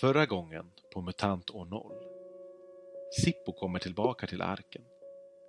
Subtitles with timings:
[0.00, 1.92] Förra gången på MUTANT år 0.
[3.22, 4.82] Sippo kommer tillbaka till arken.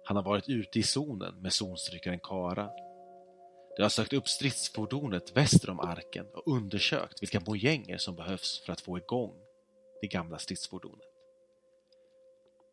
[0.05, 2.69] Han har varit ute i zonen med zonstrykaren Kara.
[3.77, 8.73] De har sökt upp stridsfordonet väster om arken och undersökt vilka mojänger som behövs för
[8.73, 9.33] att få igång
[10.01, 11.07] det gamla stridsfordonet.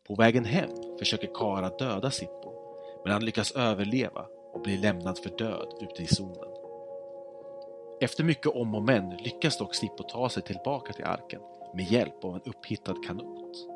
[0.07, 2.53] På vägen hem försöker Kara döda Sippo,
[3.03, 6.49] men han lyckas överleva och blir lämnad för död ute i zonen.
[8.01, 11.41] Efter mycket om och men lyckas dock Sippo ta sig tillbaka till arken
[11.75, 13.67] med hjälp av en upphittad kanot.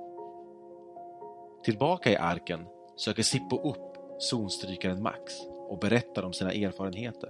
[1.64, 5.34] Tillbaka i arken söker Sippo upp zonstrykaren Max
[5.70, 7.30] och berättar om sina erfarenheter.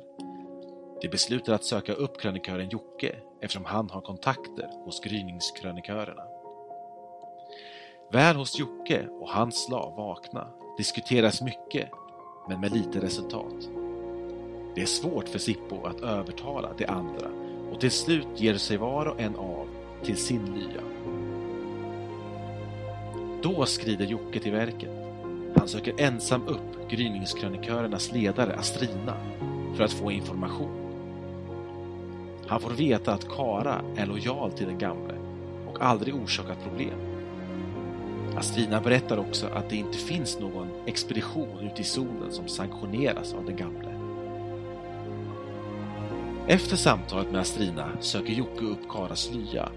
[1.01, 6.23] De beslutar att söka upp krönikören Jocke eftersom han har kontakter hos gryningskrönikörerna.
[8.11, 11.89] Väl hos Jocke och hans slav Vakna diskuteras mycket,
[12.49, 13.69] men med lite resultat.
[14.75, 17.29] Det är svårt för Sippo att övertala de andra
[17.71, 20.81] och till slut ger sig var och en av till sin lya.
[23.41, 24.91] Då skrider Jocke till verket.
[25.55, 29.13] Han söker ensam upp gryningskrönikörernas ledare Astrina
[29.75, 30.79] för att få information.
[32.47, 35.13] Han får veta att Kara är lojal till den gamle
[35.67, 36.99] och aldrig orsakat problem.
[38.37, 43.45] Astrina berättar också att det inte finns någon expedition ute i zonen som sanktioneras av
[43.45, 43.89] den gamle.
[46.47, 49.69] Efter samtalet med Astrina söker Jocke upp Karas lya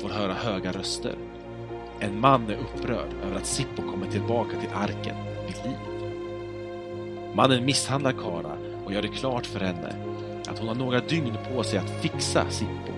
[0.00, 1.14] får höra höga röster.
[2.00, 5.76] En man är upprörd över att Sippo kommer tillbaka till arken vid liv.
[7.34, 9.94] Mannen misshandlar Kara och gör det klart för henne
[10.48, 12.92] att hon har några dygn på sig att fixa Sippo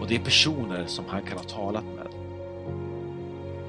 [0.00, 2.06] och det är personer som han kan ha talat med.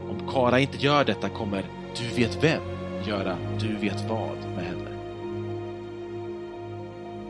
[0.09, 1.65] Om Kara inte gör detta kommer
[1.97, 2.61] du vet vem
[3.07, 4.89] göra du vet vad med henne.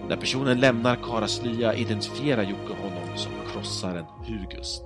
[0.09, 4.84] När personen lämnar Karas lya identifierar Jocke honom som krossaren Hugust.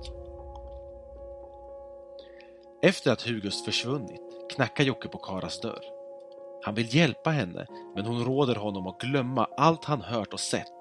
[2.84, 4.22] Efter att Hugus försvunnit
[4.54, 5.84] knackar Jocke på Karas dörr.
[6.62, 10.72] Han vill hjälpa henne, men hon råder honom att glömma allt han hört och sett.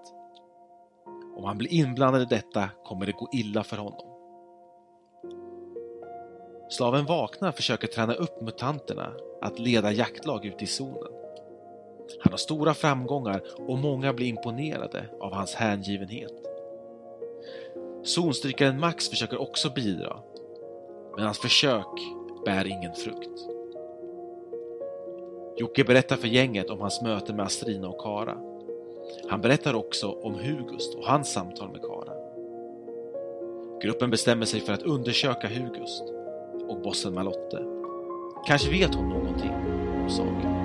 [1.35, 4.07] Om han blir inblandad i detta kommer det gå illa för honom.
[6.69, 11.11] Slaven Vakna försöker träna upp mutanterna att leda jaktlag ute i zonen.
[12.23, 16.33] Han har stora framgångar och många blir imponerade av hans hängivenhet.
[18.03, 20.19] Zonstrykaren Max försöker också bidra,
[21.15, 21.87] men hans försök
[22.45, 23.47] bär ingen frukt.
[25.57, 28.37] Jocke berättar för gänget om hans möte med Astrina och Kara.
[29.29, 32.13] Han berättar också om Hugust och hans samtal med Kara.
[33.81, 36.03] Gruppen bestämmer sig för att undersöka Hugust
[36.67, 37.65] och bossen Malotte.
[38.47, 39.53] Kanske vet hon någonting
[40.03, 40.62] om saken.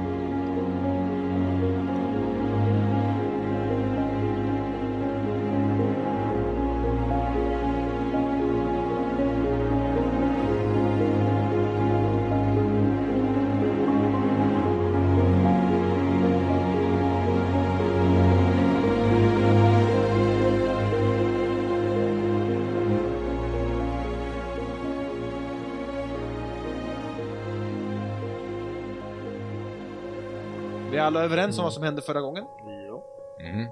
[31.08, 32.44] Alla överens om vad som hände förra gången?
[32.88, 33.04] Ja.
[33.40, 33.68] Mm.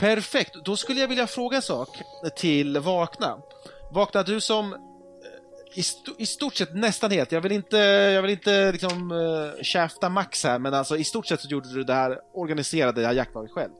[0.00, 1.88] Perfekt, då skulle jag vilja fråga en sak
[2.36, 3.38] till Vakna.
[3.90, 4.78] Vakna, du som eh,
[5.74, 9.62] i, st i stort sett nästan helt, jag vill inte, jag vill inte liksom uh,
[9.62, 13.06] käfta Max här, men alltså i stort sett så gjorde du det här, organiserade det
[13.06, 13.72] här jaktlaget själv.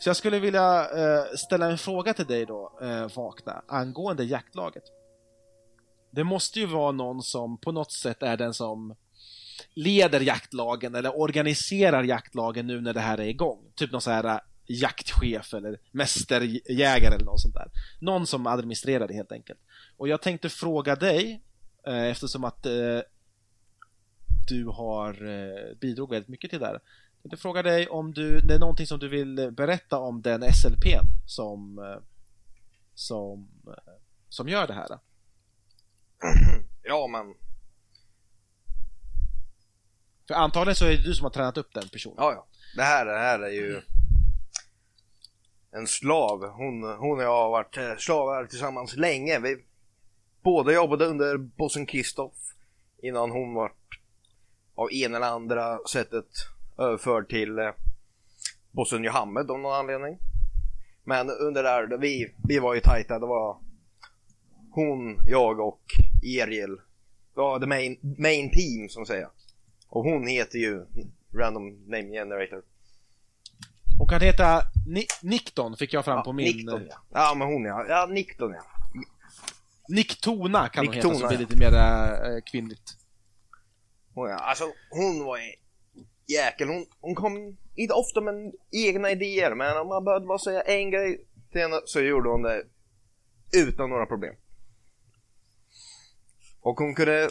[0.00, 4.84] Så jag skulle vilja uh, ställa en fråga till dig då, uh, Vakna, angående jaktlaget.
[6.10, 8.94] Det måste ju vara någon som på något sätt är den som
[9.74, 13.72] leder jaktlagen eller organiserar jaktlagen nu när det här är igång.
[13.74, 17.70] Typ någon så här äh, jaktchef eller mästerjägare eller något sånt där.
[18.00, 19.60] Någon som administrerar det helt enkelt.
[19.96, 21.42] Och jag tänkte fråga dig,
[21.86, 23.00] eh, eftersom att eh,
[24.48, 26.80] du har eh, bidrog väldigt mycket till det här.
[27.22, 30.52] Jag tänkte fråga dig om du, det är någonting som du vill berätta om den
[30.52, 32.02] SLPn som, eh,
[32.94, 33.92] som, eh,
[34.28, 34.88] som gör det här.
[36.86, 37.34] Ja, men
[40.28, 42.16] för antagligen så är det du som har tränat upp den personen.
[42.18, 42.46] ja, ja.
[42.76, 43.80] Det här, det här är ju
[45.72, 46.44] en slav.
[46.48, 49.38] Hon, hon och jag har varit eh, slavar tillsammans länge.
[49.38, 49.64] Vi
[50.42, 52.34] båda jobbade under bossen Kristoff
[53.02, 54.00] innan hon vart
[54.74, 56.26] av ena eller andra sättet
[56.78, 57.70] överförd till eh,
[58.70, 60.18] bossen Johammed av någon anledning.
[61.04, 63.18] Men under där, vi, vi var ju tajta.
[63.18, 63.58] Det var
[64.70, 65.82] hon, jag och
[66.22, 66.76] Eriel.
[67.34, 69.28] Det var the main, main team som säger.
[69.94, 70.86] Och hon heter ju
[71.34, 72.62] Random Name Generator.
[73.98, 76.56] Hon kan heta Ni Nikton, fick jag fram Ja, på min...
[76.56, 76.96] Nikton, ja.
[77.10, 77.86] ja, men hon ja.
[77.88, 78.62] Ja, Nikton ja.
[79.88, 81.40] Nick Tona kan Nick hon heta, som blir ja.
[81.40, 82.96] lite mer eh, kvinnligt.
[84.14, 85.52] Hon, alltså hon var en
[86.26, 86.68] jäkel.
[86.68, 90.90] Hon, hon kom inte ofta med egna idéer men om man behövde bara säga en
[90.90, 92.62] grej till henne så gjorde hon det
[93.56, 94.34] utan några problem.
[96.60, 97.30] Och hon kunde,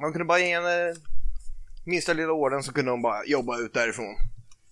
[0.00, 0.94] man kunde bara ge henne
[1.84, 4.14] minsta lilla orden så kunde hon bara jobba ut därifrån.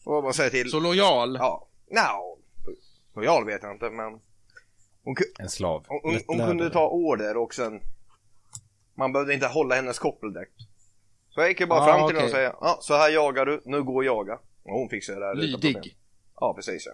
[0.04, 0.70] Och bara säga till.
[0.70, 1.36] Så lojal.
[1.40, 2.38] Ja, no,
[3.14, 4.20] lojal vet jag inte men
[5.04, 5.84] hon, En slav.
[5.88, 7.80] hon, hon, hon kunde ta order och sen
[8.94, 10.54] man behövde inte hålla hennes koppel direkt.
[11.30, 13.46] Så jag gick ju bara Ah, fram till henne och säga ja, så här jagar
[13.46, 14.34] du, nu gå och jaga.
[14.62, 15.34] Och hon fixade det här.
[15.34, 15.96] Lydig.
[16.40, 16.92] Ja, precis ja.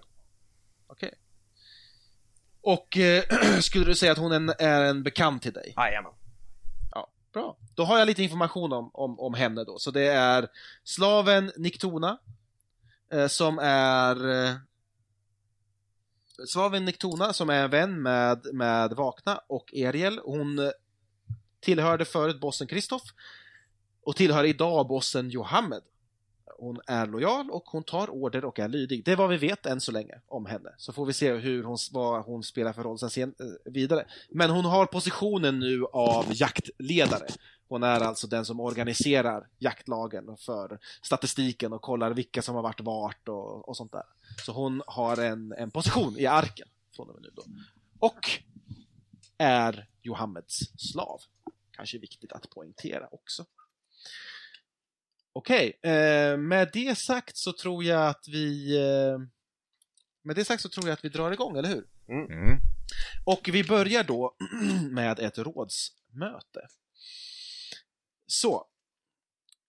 [0.86, 1.14] Okej.
[2.60, 3.22] Och eh,
[3.60, 5.74] skulle du säga att hon en, är en bekant till dig?
[5.76, 6.12] Jajamän.
[7.36, 7.56] Bra.
[7.74, 9.78] Då har jag lite information om, om, om henne då.
[9.78, 10.48] Så det är
[10.84, 12.18] slaven Niktona,
[13.12, 14.54] eh, som är eh,
[16.46, 20.20] Slaven Niktona som är en vän med, med Vakna och Eriel.
[20.24, 20.72] Hon
[21.60, 23.02] tillhörde förut bossen Kristoff
[24.02, 25.82] och tillhör idag bossen Johammed.
[26.58, 29.04] Hon är lojal och hon tar order och är lydig.
[29.04, 30.74] Det är vad vi vet än så länge om henne.
[30.78, 34.06] Så får vi se hur hon, vad hon spelar för roll sen, sen eh, vidare.
[34.30, 37.26] Men hon har positionen nu av jaktledare.
[37.68, 42.80] Hon är alltså den som organiserar jaktlagen för statistiken och kollar vilka som har varit
[42.80, 44.04] vart och, och sånt där.
[44.46, 47.42] Så hon har en, en position i arken från och med nu då.
[47.98, 48.30] Och
[49.38, 51.20] är Johammeds slav.
[51.70, 53.44] Kanske viktigt att poängtera också.
[55.36, 59.18] Okej, eh, med det sagt så tror jag att vi eh,
[60.24, 61.86] med det sagt så tror jag att vi drar igång, eller hur?
[62.08, 62.58] Mm.
[63.24, 64.36] Och vi börjar då
[64.90, 66.66] med ett rådsmöte.
[68.26, 68.66] Så.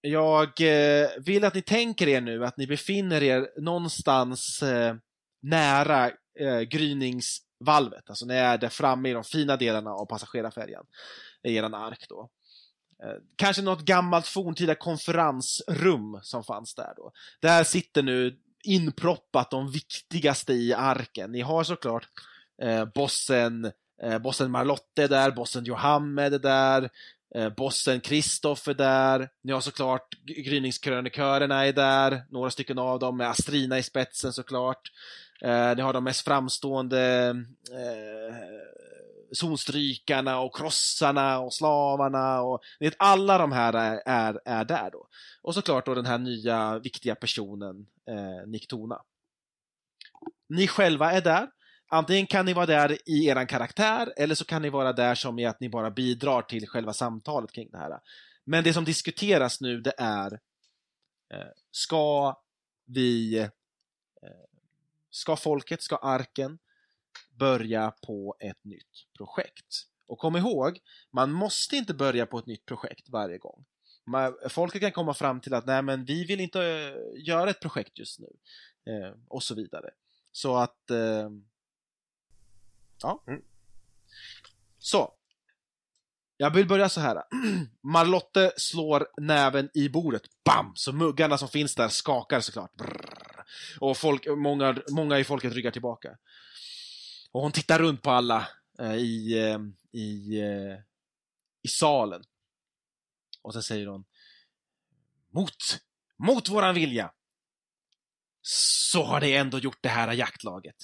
[0.01, 4.95] Jag eh, vill att ni tänker er nu att ni befinner er någonstans eh,
[5.41, 8.09] nära eh, gryningsvalvet.
[8.09, 10.85] Alltså ni är där framme i de fina delarna av passagerarfärjan.
[11.43, 12.29] I eran ark då.
[13.03, 17.11] Eh, kanske något gammalt forntida konferensrum som fanns där då.
[17.39, 21.31] Där sitter nu inproppat de viktigaste i arken.
[21.31, 22.07] Ni har såklart
[22.61, 23.71] eh, bossen,
[24.03, 26.89] eh, bossen Marlotte är där, bossen Johammed är där,
[27.35, 33.17] eh, bossen Kristoffer är där, ni har såklart gryningskrönikörerna är där, några stycken av dem
[33.17, 34.91] med Astrina i spetsen såklart.
[35.41, 37.35] Eh, ni har de mest framstående
[37.71, 38.35] eh,
[39.31, 44.89] zonstrykarna och krossarna och slavarna och ni vet, alla de här är, är, är där
[44.91, 45.07] då.
[45.41, 49.01] Och såklart då den här nya viktiga personen, eh, Niktona.
[50.49, 51.47] Ni själva är där.
[51.89, 55.39] Antingen kan ni vara där i eran karaktär eller så kan ni vara där som
[55.39, 57.99] i att ni bara bidrar till själva samtalet kring det här.
[58.45, 60.33] Men det som diskuteras nu det är
[61.33, 62.35] eh, Ska
[62.85, 63.47] vi eh,
[65.09, 66.59] Ska folket, ska arken
[67.39, 69.83] börja på ett nytt projekt?
[70.07, 70.79] Och kom ihåg,
[71.11, 73.65] man måste inte börja på ett nytt projekt varje gång.
[74.49, 77.99] Folket kan komma fram till att nej men vi vill inte eh, göra ett projekt
[77.99, 78.27] just nu.
[78.93, 79.89] Eh, och så vidare.
[80.31, 81.29] Så att eh,
[83.01, 83.23] Ja.
[83.27, 83.41] Mm.
[84.79, 85.13] Så.
[86.37, 87.23] Jag vill börja så här.
[87.83, 90.21] Marlotte slår näven i bordet.
[90.45, 90.71] Bam!
[90.75, 92.73] Så muggarna som finns där skakar såklart.
[92.73, 93.45] Brrr.
[93.79, 96.17] Och folk, många, många i folket ryggar tillbaka.
[97.31, 98.47] Och hon tittar runt på alla
[98.79, 99.59] eh, i, eh,
[99.91, 100.77] i, eh,
[101.63, 102.23] i salen.
[103.41, 104.05] Och så säger hon
[105.33, 105.53] Mot,
[106.17, 107.11] mot våran vilja
[108.41, 110.75] så har det ändå gjort det här jaktlaget.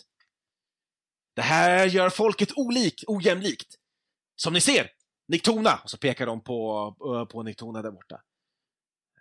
[1.36, 3.76] Det här gör folket olik, ojämlikt.
[4.36, 4.90] Som ni ser,
[5.28, 8.22] Niktona, och så pekar de på, eh, på Niktona där borta,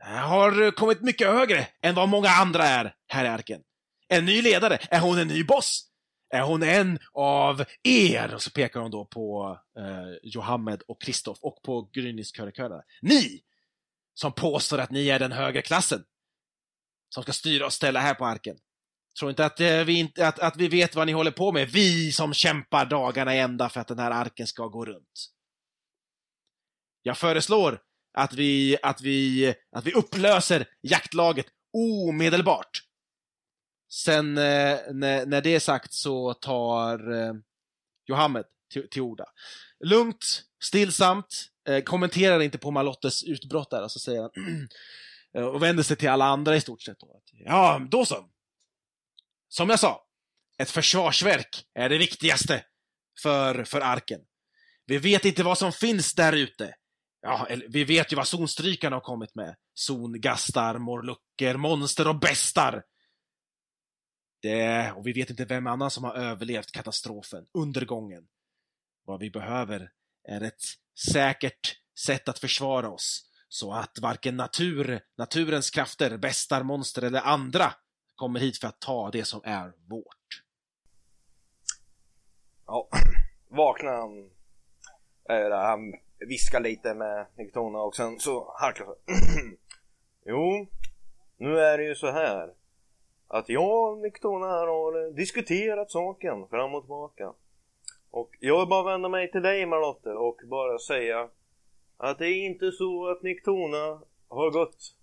[0.05, 3.63] eh, har kommit mycket högre än vad många andra är här i arken.
[4.09, 5.92] En ny ledare, är hon en ny boss?
[6.33, 8.35] Är hon en av er?
[8.35, 12.83] Och så pekar hon då på eh, Johammed och Kristoff och på Gryniskörikörarna.
[13.03, 13.43] Ni!
[14.15, 16.05] Som påstår att ni är den högre klassen.
[17.09, 18.57] Som ska styra och ställa här på arken.
[19.19, 21.69] Tror inte att, eh, vi inte att, att vi vet vad ni håller på med.
[21.69, 25.31] Vi som kämpar dagarna i ända för att den här arken ska gå runt.
[27.03, 27.81] Jag föreslår
[28.15, 32.83] att vi, att vi, att vi upplöser jaktlaget omedelbart.
[33.93, 37.35] Sen eh, när, när det är sagt så tar eh,
[38.07, 39.25] Johammed till, till orda.
[39.85, 44.31] Lugnt, stillsamt, eh, kommenterar inte på Malottes utbrott där och så säger han
[45.37, 47.01] eh, och vänder sig till alla andra i stort sett.
[47.01, 47.21] Då.
[47.33, 48.29] Ja, då så.
[49.49, 50.05] Som jag sa,
[50.59, 52.65] ett försvarsverk är det viktigaste
[53.23, 54.21] för, för arken.
[54.87, 56.75] Vi vet inte vad som finns där ute.
[57.23, 59.57] Ja, eller, vi vet ju vad zonstrykarna har kommit med.
[59.75, 62.83] Zongastar, morlucker, monster och bestar.
[64.43, 68.29] Det, och vi vet inte vem annan som har överlevt katastrofen, undergången.
[69.05, 69.91] Vad vi behöver
[70.29, 70.63] är ett
[71.13, 77.73] säkert sätt att försvara oss, så att varken natur, naturens krafter, bestar, monster eller andra
[78.15, 80.43] kommer hit för att ta det som är vårt.
[82.67, 82.89] Ja,
[83.49, 84.31] vaknar han,
[85.29, 85.95] äh, han
[86.29, 88.97] viskar lite med Niktona och sen så harklar han.
[90.27, 90.67] jo,
[91.37, 92.62] nu är det ju så här
[93.33, 97.33] att jag och Niktona här har eh, diskuterat saken fram och tillbaka.
[98.11, 101.29] Och jag vill bara vända mig till dig Marlotte och bara säga
[101.97, 104.97] att det är inte så att Niktona har gått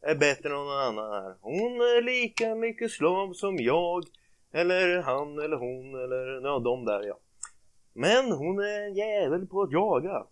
[0.00, 1.34] är bättre än någon annan här.
[1.40, 4.04] Hon är lika mycket slav som jag
[4.52, 7.18] eller han eller hon eller ja, de där ja.
[7.92, 10.26] Men hon är en jävel på att jaga.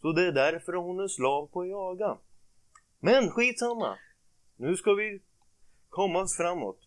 [0.00, 2.16] Så det är därför hon är slav på att jaga.
[3.00, 3.96] Men skitsamma.
[4.56, 5.20] Nu ska vi
[5.90, 6.78] komma oss framåt.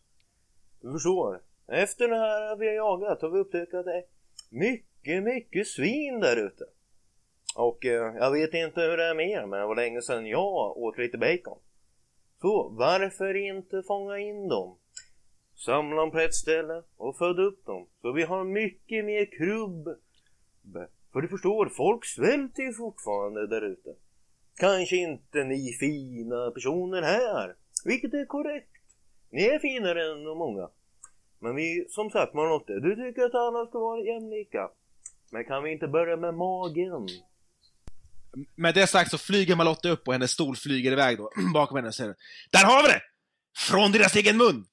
[0.81, 1.41] Du förstår.
[1.67, 4.03] Efter det här vi har jagat har vi upptäckt att det är
[4.50, 6.65] mycket, mycket svin där ute.
[7.55, 10.25] Och eh, jag vet inte hur det är med er, men det var länge sedan
[10.25, 11.60] jag åt lite bacon.
[12.41, 14.77] Så varför inte fånga in dem?
[15.55, 17.88] Samla dem på ett ställe och föda upp dem.
[18.01, 19.89] Så vi har mycket mer krubb.
[21.13, 23.95] För du förstår, folk svälter ju fortfarande där ute.
[24.55, 27.55] Kanske inte ni fina personer här,
[27.86, 28.73] vilket är korrekt.
[29.33, 30.69] Ni är finare än många.
[31.39, 34.69] Men vi, som sagt Manotte, du tycker att alla ska vara jämlika.
[35.31, 37.07] Men kan vi inte börja med magen?
[38.55, 41.87] Med det sagt så flyger Malotte upp och hennes stol flyger iväg då, bakom henne
[41.87, 42.15] och säger
[42.51, 43.01] Där har vi det!
[43.57, 44.65] Från deras egen mun!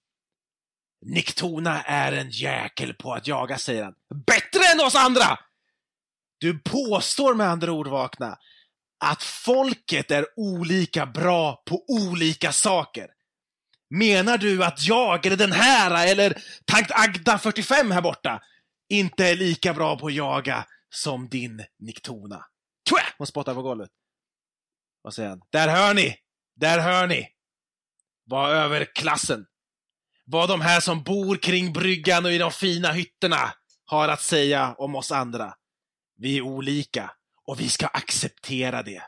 [1.06, 3.94] Niktona är en jäkel på att jaga, säger han.
[4.26, 5.38] Bättre än oss andra!
[6.38, 8.38] Du påstår med andra ord, Vakna,
[9.04, 13.06] att folket är olika bra på olika saker.
[13.90, 18.40] Menar du att jag, eller den här, eller Tankt Agda 45 här borta,
[18.88, 22.46] inte är lika bra på att jaga som din Niktona?
[22.90, 23.02] Twä!
[23.18, 23.90] Hon spottar på golvet.
[25.02, 25.42] Vad säger han?
[25.52, 26.16] Där hör ni!
[26.56, 27.28] Där hör ni!
[28.24, 29.46] Vad överklassen,
[30.24, 33.54] vad de här som bor kring bryggan och i de fina hytterna
[33.84, 35.54] har att säga om oss andra.
[36.16, 37.10] Vi är olika
[37.46, 39.02] och vi ska acceptera det.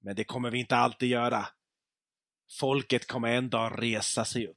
[0.00, 1.46] Men det kommer vi inte alltid göra.
[2.50, 4.56] Folket kommer en dag resa sig upp.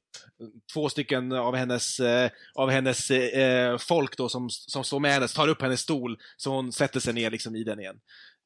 [0.72, 5.28] Två stycken av hennes, eh, av hennes eh, folk då som, som står med henne
[5.28, 7.96] tar upp hennes stol så hon sätter sig ner liksom i den igen.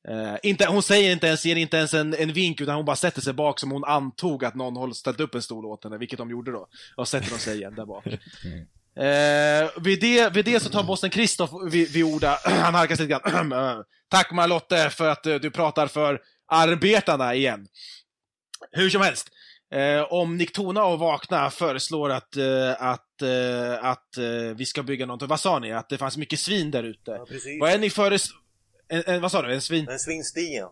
[0.09, 2.97] Eh, inte, hon säger inte ens, ger inte ens en, en vink utan hon bara
[2.97, 5.99] sätter sig bak som hon antog att någon håll ställt upp en stol åt henne,
[5.99, 6.69] vilket de gjorde då.
[6.97, 8.07] Och sätter de sig igen där bak.
[8.97, 13.07] Eh, vid, det, vid det så tar bossen Kristoff vid, vid orda, han harkar sig
[13.07, 13.85] lite grann.
[14.09, 17.67] Tack Marlotte för att du pratar för arbetarna igen.
[18.73, 19.31] Hur som helst,
[19.75, 25.07] Eh, om Niktona och Vakna föreslår att, eh, att, eh, att eh, vi ska bygga
[25.07, 25.73] något, vad sa ni?
[25.73, 27.11] Att det fanns mycket svin där ute.
[27.11, 27.61] Ja, precis.
[27.61, 28.41] vad är ni föreslår?
[28.89, 29.55] En, en, vad sa du?
[29.55, 29.89] En svin...
[29.89, 30.69] En svinstia.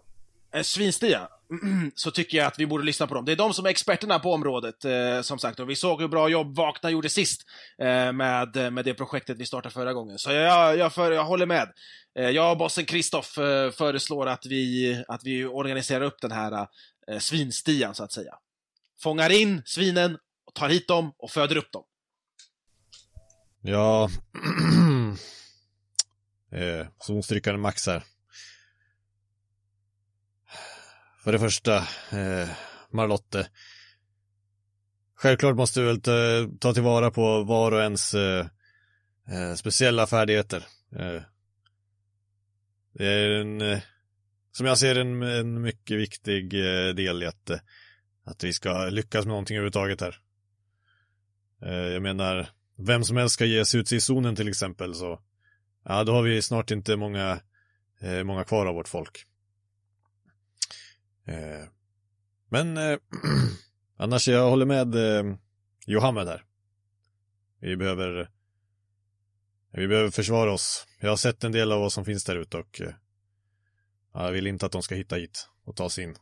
[0.53, 1.29] En svinstia?
[1.95, 3.25] Så tycker jag att vi borde lyssna på dem.
[3.25, 5.61] Det är de som är experterna på området, eh, som sagt.
[5.61, 7.41] Och vi såg hur bra jobb Vakna gjorde sist
[7.79, 10.19] eh, med, med det projektet vi startade förra gången.
[10.19, 11.73] Så jag, jag, för, jag håller med.
[12.19, 16.67] Eh, jag och bossen Kristoff eh, föreslår att vi, att vi organiserar upp den här
[17.11, 18.35] eh, svinstian, så att säga
[19.05, 21.85] fångar in svinen, och tar hit dem och föder upp dem.
[23.61, 24.11] Ja,
[26.53, 28.05] eh, zonstrykaren Max här.
[31.25, 31.77] För det första,
[32.11, 32.49] eh,
[32.91, 33.49] Marlotte.
[35.15, 36.13] Självklart måste vi väl ta,
[36.61, 38.47] ta tillvara på var och ens eh,
[39.31, 40.67] eh, speciella färdigheter.
[40.97, 41.23] Eh,
[42.93, 43.81] det är en, eh,
[44.53, 47.59] som jag ser en, en mycket viktig eh, del i att eh,
[48.25, 50.21] att vi ska lyckas med någonting överhuvudtaget här.
[51.63, 55.21] Eh, jag menar, vem som helst ska ge sig ut i zonen till exempel så
[55.85, 57.41] ja, då har vi snart inte många,
[58.01, 59.27] eh, många kvar av vårt folk.
[61.27, 61.69] Eh,
[62.49, 62.79] men
[63.97, 64.97] annars, jag håller med
[65.87, 66.45] Johammed här.
[67.61, 68.31] Vi behöver
[69.73, 70.87] vi behöver försvara oss.
[71.01, 72.81] Jag har sett en del av vad som finns där ute och
[74.13, 76.17] jag vill inte att de ska hitta hit och ta sig in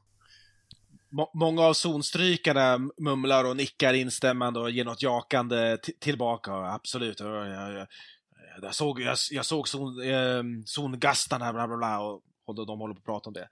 [1.35, 6.53] många av zonstrykarna mumlar och nickar instämmande och ger något jakande tillbaka.
[6.53, 7.21] Absolut.
[7.21, 7.87] Jag, jag,
[8.63, 12.95] jag såg, jag, jag såg zon, eh, zongastarna, bla bla bla, och, och de håller
[12.95, 13.49] på att prata om det.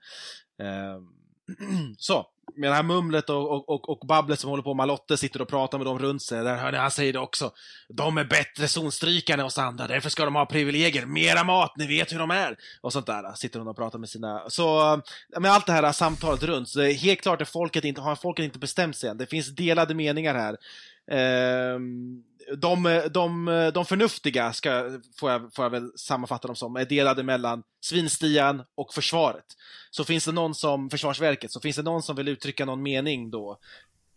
[0.65, 1.01] Eh,
[1.97, 5.17] så, med det här mumlet och, och, och, och babblet som håller på med Lotte
[5.17, 6.43] sitter och pratar med dem runt sig.
[6.43, 7.51] Där hör ni, han säger det också.
[7.89, 11.05] De är bättre zonstrykare än oss andra, därför ska de ha privilegier.
[11.05, 12.57] Mera mat, ni vet hur de är.
[12.81, 13.33] Och sånt där.
[13.35, 14.49] Sitter hon och pratar med sina...
[14.49, 15.01] Så,
[15.39, 18.15] med allt det här samtalet runt, så det är helt klart att folket inte, har
[18.15, 19.17] folket inte bestämt sig än.
[19.17, 20.57] Det finns delade meningar här.
[21.11, 21.79] Uh,
[22.57, 27.23] de, de, de förnuftiga, ska, får, jag, får jag väl sammanfatta dem som, är delade
[27.23, 29.45] mellan svinstian och försvaret.
[29.91, 33.31] Så finns det någon som, Försvarsverket, så finns det någon som vill uttrycka någon mening
[33.31, 33.59] då?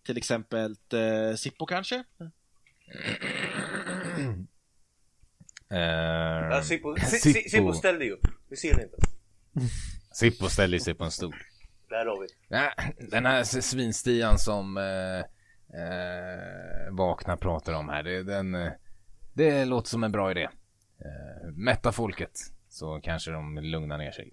[0.07, 2.05] Till exempel eh, Sippo kanske?
[5.69, 7.41] Ja, Sippo, Si- Sippo.
[7.41, 8.27] Si- Sippo ställ dig upp.
[8.49, 8.97] Vi ser inte.
[10.13, 11.35] Sippo ställer sig på en stol.
[11.89, 12.27] Där har vi.
[13.07, 15.25] Den här svinstian som eh,
[15.75, 18.73] eh, Vakna pratar om här, det, den, eh,
[19.35, 20.49] det låter som en bra idé.
[20.99, 22.31] Eh, mätta folket,
[22.69, 24.33] så kanske de lugnar ner sig.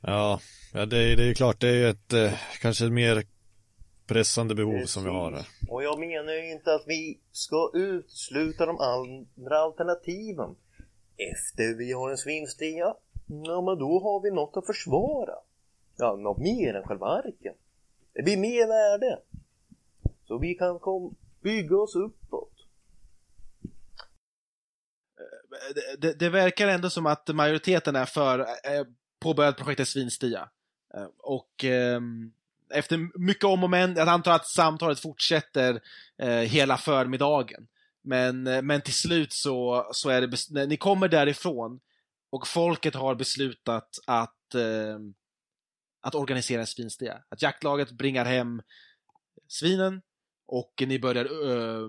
[0.00, 0.40] Ja,
[0.72, 3.22] ja det, är- det är ju klart, det är ju ett eh, kanske ett mer
[4.06, 5.46] pressande behov som vi har här.
[5.68, 10.56] Och jag menar ju inte att vi ska utesluta de andra alternativen.
[11.32, 12.94] Efter vi har en svinstia,
[13.26, 15.34] ja men då har vi något att försvara.
[15.96, 17.54] Ja, något mer än själva arken.
[18.14, 19.18] Det blir mer värde.
[20.24, 22.52] Så vi kan kom, bygga oss uppåt.
[25.18, 28.84] Eh, det, det, det verkar ändå som att majoriteten är för eh,
[29.20, 30.48] påbörjat projektet Svinstia.
[30.94, 32.32] Eh, och ehm,
[32.70, 35.80] efter mycket om och men, jag antar att samtalet fortsätter
[36.18, 37.66] eh, hela förmiddagen.
[38.02, 41.80] Men, eh, men till slut så, så är det, ni kommer därifrån
[42.30, 45.14] och folket har beslutat att, ehm,
[46.00, 47.22] att organisera en svinstia.
[47.28, 48.62] Att jaktlaget bringar hem
[49.48, 50.02] svinen
[50.54, 51.88] och ni börjar äh,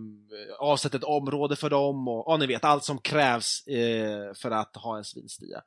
[0.59, 4.75] avsätta ett område för dem och ja, ni vet allt som krävs äh, för att
[4.75, 5.61] ha en svinstia.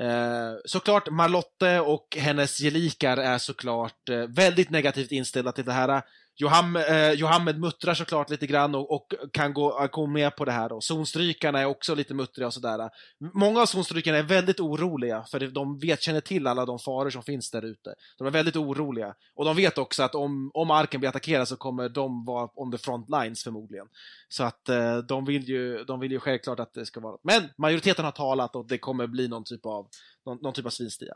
[0.00, 6.02] Eh, såklart Marlotte och hennes gelikar är såklart eh, väldigt negativt inställda till det här.
[6.40, 10.52] Joham, eh, Johammed muttrar såklart lite grann och, och kan gå, gå med på det
[10.52, 10.72] här.
[10.72, 12.90] Och zonstrykarna är också lite muttriga och sådär.
[13.34, 17.22] Många av zonstrykarna är väldigt oroliga för de vet, känner till alla de faror som
[17.22, 17.94] finns där ute.
[18.18, 19.14] De är väldigt oroliga.
[19.34, 22.72] Och de vet också att om, om arken blir attackerad så kommer de vara on
[22.72, 23.86] the front lines förmodligen.
[24.28, 27.48] Så att eh, de, vill ju, de vill ju självklart att det ska vara Men
[27.56, 29.88] majoriteten har talat och det kommer bli någon typ av,
[30.26, 31.14] någon, någon typ av svinstia.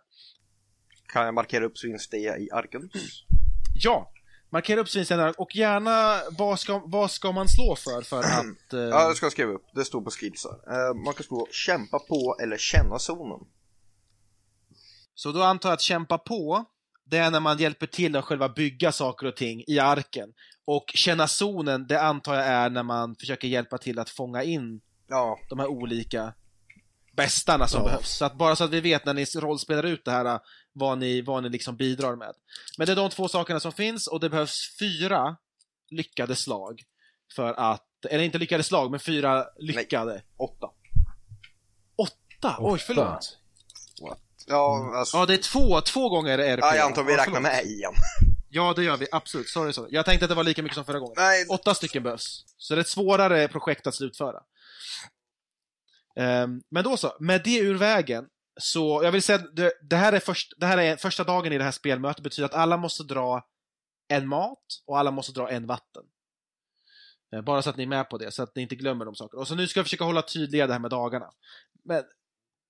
[1.13, 2.91] Kan jag markera upp svinstia i arken?
[3.75, 4.12] Ja!
[4.53, 8.45] Markera upp svinstian och gärna vad ska, vad ska man slå för för att...
[8.73, 9.65] Eh, Ja, jag ska skriva upp.
[9.75, 10.51] Det står på skillsar.
[10.51, 13.47] Eh, man kan skriva kämpa på eller känna zonen.
[15.15, 16.65] Så då antar jag att kämpa på,
[17.05, 20.33] det är när man hjälper till att själva bygga saker och ting i arken.
[20.65, 24.81] Och känna zonen, det antar jag är när man försöker hjälpa till att fånga in
[25.09, 26.35] Ja, de här olika
[27.17, 27.85] bästarna som Ja.
[27.87, 28.17] behövs.
[28.17, 30.41] Så att bara så att vi vet när ni rollspelar ut det här,
[30.73, 32.33] vad ni, vad ni liksom bidrar med.
[32.79, 35.37] Men det är de två sakerna som finns och det behövs fyra
[35.91, 36.83] lyckade slag
[37.37, 40.23] för att, eller inte lyckade slag, men fyra lyckade.
[40.37, 40.71] åtta.
[41.97, 42.57] Åtta?
[42.59, 43.39] Oj, förlåt.
[44.47, 45.17] Ja, alltså.
[45.17, 47.43] Ja, det är två, två gånger är det Ja, jag antar vi räknar förlåt.
[47.43, 47.93] med igen.
[48.55, 49.07] Ja, det gör vi.
[49.13, 49.49] Absolut.
[49.49, 49.89] Sorry, sorry.
[49.93, 51.15] Jag tänkte att det var lika mycket som förra gången.
[51.17, 52.45] Nej, Åtta stycken behövs.
[52.57, 54.41] Så det är ett svårare projekt att slutföra.
[56.17, 58.25] Ehm, men då så, med det ur vägen,
[58.61, 61.53] så jag vill säga att det, det, här är först, det här är första dagen
[61.53, 63.47] i det här spelmötet, betyder att alla måste dra
[64.09, 66.03] en mat och alla måste dra en vatten.
[67.35, 69.15] Eh, bara så att ni är med på det, så att ni inte glömmer de
[69.15, 69.41] sakerna.
[69.41, 71.31] Och så nu ska jag försöka hålla tydliga det här med dagarna.
[71.85, 72.05] Men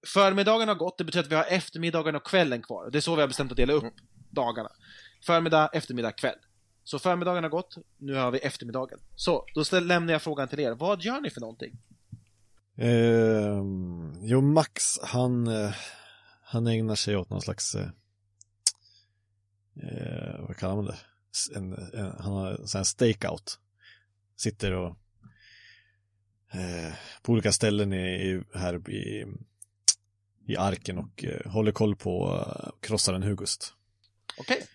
[0.06, 2.90] förmiddagen har gått, det betyder att vi har eftermiddagen och kvällen kvar.
[2.90, 3.94] Det är så vi har bestämt att dela upp
[4.30, 4.70] dagarna.
[5.26, 6.38] Förmiddag, eftermiddag, kväll.
[6.84, 8.98] Så förmiddagen har gått, nu har vi eftermiddagen.
[9.16, 10.72] Så, då lämnar jag frågan till er.
[10.72, 11.78] Vad gör ni för någonting?
[12.76, 15.74] Ehm, jo, Max, han, eh,
[16.42, 17.88] han ägnar sig åt någon slags, eh,
[19.82, 20.96] eh, vad kallar man det?
[21.54, 23.58] En, en, han har en sån här stakeout.
[24.36, 24.96] Sitter och
[26.52, 29.26] eh, på olika ställen i, i, här i,
[30.46, 33.74] i arken och eh, håller koll på eh, krossaren Hugust.
[34.38, 34.66] Okej.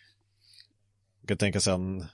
[1.21, 2.05] Jag kan tänka sig han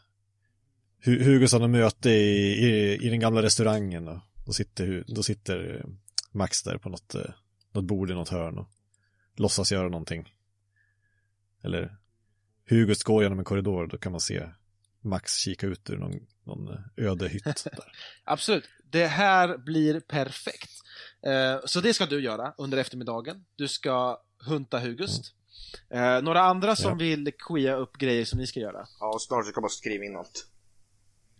[1.04, 5.76] Hu- Hugos har möte i, i, i den gamla restaurangen och då sitter, då sitter
[5.76, 5.90] eh,
[6.32, 7.32] Max där på något, eh,
[7.72, 8.70] något bord i något hörn och
[9.36, 10.34] låtsas göra någonting.
[11.64, 11.98] Eller
[12.70, 14.50] Hugos går genom en korridor, då kan man se
[15.02, 16.80] Max kika ut ur någon, någon eh,
[17.12, 17.92] öde hytt där.
[18.24, 18.64] Absolut.
[18.84, 20.70] Det här blir perfekt.
[21.66, 23.46] Så det ska du göra under eftermiddagen.
[23.56, 25.36] Du ska hunta Hugust.
[25.90, 26.96] Eh, några andra som Ja.
[26.96, 28.88] vill quea upp grejer som ni ska göra?
[29.00, 30.48] ja, snart ska jag bara skriva in allt.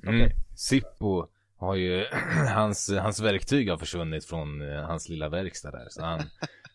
[0.04, 0.16] Mm.
[0.16, 0.36] Okej.
[0.58, 1.28] Sippo
[1.64, 2.06] har ju,
[2.50, 5.88] hans, hans verktyg har försvunnit från eh, hans lilla verkstad där.
[5.90, 6.22] Så han,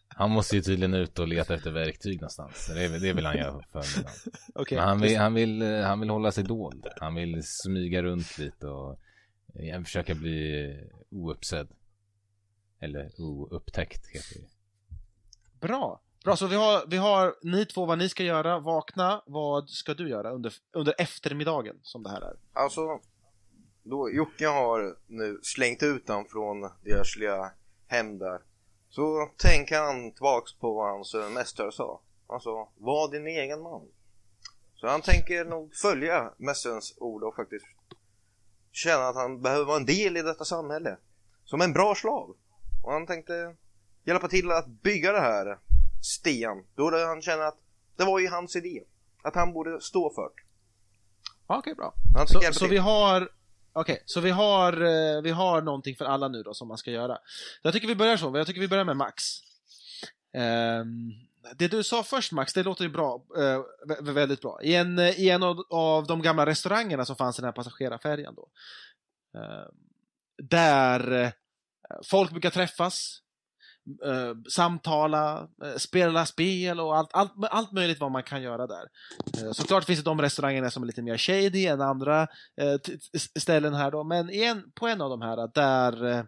[0.09, 2.66] han måste ju tydligen ut och leta efter verktyg någonstans.
[2.74, 4.16] Det, det vill han göra på förmiddagen.
[4.55, 4.79] Okej.
[4.79, 6.87] Men han vill, han, vill, eh, han vill hålla sig dold.
[7.01, 8.98] Han vill smyga runt lite och
[9.55, 10.74] eh, försöka bli
[11.11, 11.68] ouppsedd.
[12.81, 14.48] Eller oupptäckt heter det.
[15.61, 16.01] Bra.
[16.24, 18.59] Bra, så vi har, vi har ni två vad ni ska göra.
[18.59, 22.37] Vakna, vad ska du göra under, under eftermiddagen som det här är?
[22.53, 23.01] Alltså,
[23.88, 27.51] då Jocke har nu slängt ut han från deras lilla
[27.87, 28.40] hem där.
[28.88, 32.01] Så tänker han tillbaks på vad hans eh, mästare sa.
[32.40, 33.88] Sa, var din egen man.
[34.74, 37.66] Så han tänker nog följa mästarens ord och faktiskt
[38.72, 40.96] känna att han behöver vara en del i detta samhälle.
[41.44, 42.37] Som en bra slav.
[42.85, 43.57] Och han tänkte
[44.05, 45.59] hjälpa till att bygga det här
[46.03, 46.64] sten.
[46.74, 47.59] Då han känner att
[47.96, 48.83] det var ju hans idé.
[49.22, 50.42] Att han borde stå för det.
[51.46, 51.94] Okej, bra.
[52.27, 53.29] Så, så vi har
[53.81, 56.91] Okej, så vi har, eh, vi har någonting för alla nu då som man ska
[56.91, 57.19] göra.
[57.62, 59.25] Jag tycker vi börjar så, jag tycker vi börjar med Max.
[60.33, 61.12] Ehm,
[61.57, 63.62] det du sa först Max, det låter ju bra, eh,
[64.01, 64.62] väldigt bra.
[64.62, 68.35] I en, i en av, av de gamla restaurangerna som fanns i den här passagerarfärjan
[68.35, 68.49] då.
[69.38, 69.75] Ehm,
[70.43, 71.31] där eh,
[72.05, 73.23] folk brukar träffas,
[74.05, 78.88] eh, samtala, eh, spela spel och allt, allt, allt möjligt vad man kan göra där.
[79.38, 82.22] Eh, Såklart finns det de restaurangerna som är lite mer shady än andra
[82.57, 82.77] eh,
[83.38, 86.24] ställen här då, men en, på en av de här eh, där, eh,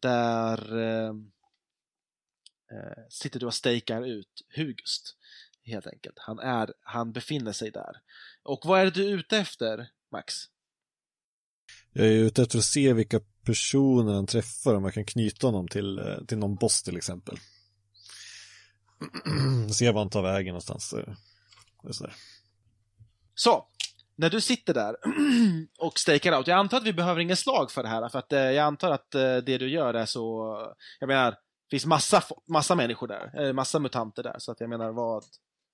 [0.00, 1.14] där
[3.10, 5.16] sitter du och stakar ut Hugust.
[5.64, 6.18] Helt enkelt.
[6.18, 7.96] Han, är, han befinner sig där.
[8.42, 10.34] Och vad är det du är ute efter, Max?
[11.92, 15.68] Jag är ute efter att se vilka personer han träffar, om jag kan knyta honom
[15.68, 17.38] till, eh, till någon boss till exempel.
[19.72, 20.92] se var han tar vägen någonstans.
[20.92, 21.16] Är
[21.90, 22.14] sådär.
[23.34, 23.66] Så,
[24.16, 24.96] när du sitter där
[25.78, 28.32] och stakar out, jag antar att vi behöver ingen slag för det här, för att
[28.32, 30.56] eh, jag antar att eh, det du gör är så,
[31.00, 34.70] jag menar, det finns massa, massa människor där, eh, massa mutanter där, så att jag
[34.70, 35.24] menar, vad,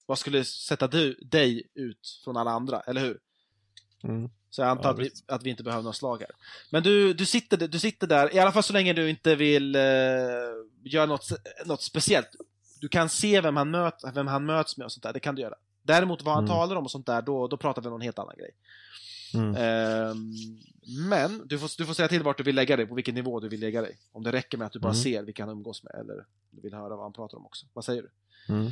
[0.06, 3.18] vad skulle sätta du, dig ut från alla andra, eller hur?
[4.02, 4.30] Mm.
[4.52, 6.30] Så jag antar Ja, att, vi, att vi inte behöver några slag här.
[6.70, 9.74] Men du, du, sitter, du sitter där, i alla fall så länge du inte vill
[9.74, 9.82] eh,
[10.84, 11.28] göra något,
[11.64, 12.28] något speciellt.
[12.80, 15.34] Du kan se vem han, möt, vem han möts med och sånt där, det kan
[15.34, 15.54] du göra.
[15.82, 16.56] Däremot vad han Mm.
[16.56, 18.50] talar om och sånt där, då, då pratar vi om en helt annan grej.
[19.34, 19.54] Mm.
[19.56, 20.32] Ehm,
[21.08, 23.40] men du får, du får säga till vart du vill lägga dig, på vilken nivå
[23.40, 23.98] du vill lägga dig.
[24.12, 25.02] Om det räcker med att du bara Mm.
[25.02, 27.66] ser vilka han umgås med, eller du vill höra vad han pratar om också.
[27.72, 28.10] Vad säger du?
[28.54, 28.70] Mm.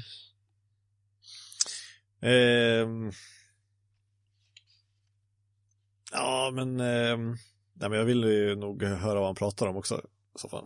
[6.13, 7.31] Ja, men, ehm,
[7.75, 10.01] nej, men jag vill ju nog höra vad han pratar om också
[10.35, 10.65] så fall.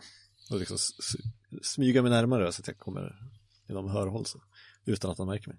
[0.50, 0.78] Och liksom
[1.62, 3.16] smyga mig närmare så att jag kommer
[3.68, 4.38] inom hörhåll så,
[4.85, 5.57] utan att han märker mig.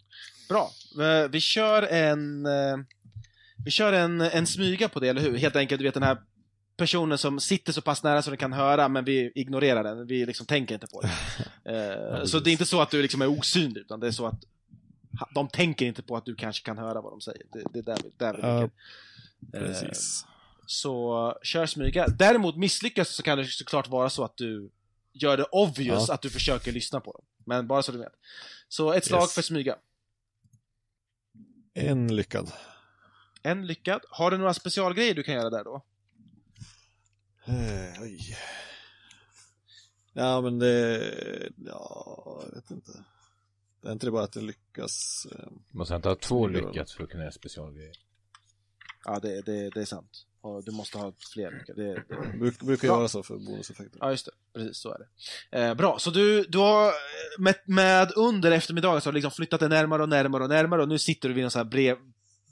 [0.49, 0.71] Bra.
[1.05, 2.45] Eh, Vi kör en...
[2.45, 2.77] eh,
[3.65, 5.37] Vi kör en, en smyga på det, eller hur?
[5.37, 6.17] Helt enkelt, du vet den här
[6.77, 10.07] personen som sitter så pass nära så den kan höra, men vi ignorerar den.
[10.07, 11.11] Vi liksom tänker inte på det.
[11.65, 14.25] Eh, så det är inte så att du liksom är osynlig, utan det är så
[14.27, 14.39] att
[15.35, 17.41] de tänker inte på att du kanske kan höra vad de säger.
[17.53, 18.41] Det, det är där vi, där vi.
[18.63, 18.69] Eh,
[19.51, 20.25] Precis.
[20.65, 22.07] Så kör smyga.
[22.07, 24.69] Däremot misslyckas så kan det såklart vara så att du
[25.13, 26.13] gör det obvious Ja.
[26.13, 27.23] att du försöker lyssna på dem.
[27.45, 28.13] Men bara så du vet.
[28.67, 29.33] Så ett slag Yes.
[29.33, 29.75] för smyga.
[31.73, 32.51] En lyckad.
[33.43, 34.01] En lyckad.
[34.09, 35.81] Har du några specialgrejer du kan göra där då?
[37.47, 38.37] Eh, oj.
[40.13, 41.13] Ja, men det...
[41.65, 42.91] Ja, jag vet inte.
[43.81, 45.27] Det är inte det bara att det lyckas.
[45.31, 47.95] eh, Måste ta två lyckat för att kunna göra specialgrejer?
[49.05, 50.25] Ja, det, det, det är sant.
[50.41, 51.83] Och du måste ha fler lyckade.
[51.83, 52.37] Det, det...
[52.37, 52.97] Bruk, brukar Bra.
[52.97, 53.97] göra så för bonuseffekter.
[54.01, 54.31] Ja, just det.
[54.53, 54.97] Precis, så är
[55.51, 55.59] det.
[55.59, 56.91] Eh, bra, så du, du har
[57.41, 60.81] med, med under eftermiddagen så har du liksom flyttat dig närmare och närmare och närmare
[60.81, 61.97] och nu sitter du vid någon sån här brev,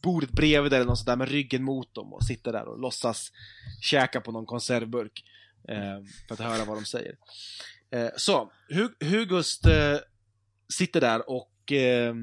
[0.01, 2.79] bordet bredvid dig eller något sånt där med ryggen mot dem och sitter där och
[2.79, 3.31] låtsas
[3.81, 5.23] käka på någon konservburk
[5.67, 5.75] eh,
[6.27, 7.15] för att höra vad de säger.
[7.91, 9.97] Eh, så, Hu- Hugust eh,
[10.73, 12.13] sitter där och eh,